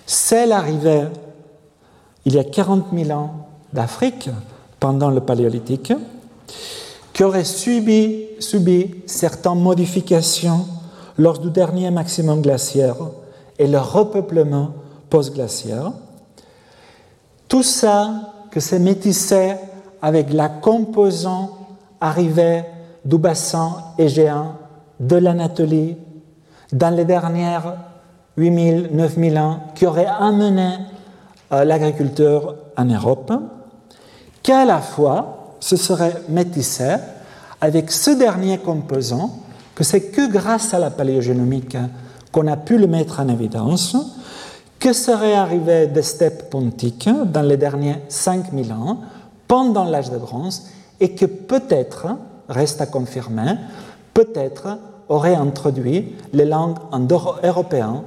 [0.04, 1.04] Celle arrivée
[2.26, 4.28] il y a 40 000 ans d'Afrique,
[4.80, 5.94] pendant le Paléolithique,
[7.14, 10.66] qui aurait subi, subi certaines modifications
[11.16, 12.96] lors du dernier maximum glaciaire
[13.58, 14.72] et le repeuplement
[15.08, 15.92] post-glaciaire.
[17.48, 18.10] Tout ça
[18.50, 19.54] que c'est métissé
[20.02, 21.50] avec la composante
[22.00, 22.62] arrivée
[23.04, 24.54] du bassin égéen,
[24.98, 25.96] de l'Anatolie,
[26.72, 27.76] dans les dernières
[28.36, 30.70] 8000, 9000 ans, qui aurait amené
[31.52, 33.32] euh, l'agriculteur en Europe,
[34.42, 36.96] qu'à la fois ce serait métissé
[37.60, 39.30] avec ce dernier composant,
[39.74, 41.76] que c'est que grâce à la paléogénomique
[42.32, 43.96] qu'on a pu le mettre en évidence,
[44.78, 49.00] que serait arrivé des steppes pontiques dans les derniers 5000 ans,
[49.50, 50.68] pendant l'âge de bronze,
[51.00, 52.06] et que peut-être,
[52.48, 53.56] reste à confirmer,
[54.14, 54.78] peut-être
[55.08, 58.02] aurait introduit les langues indo-européennes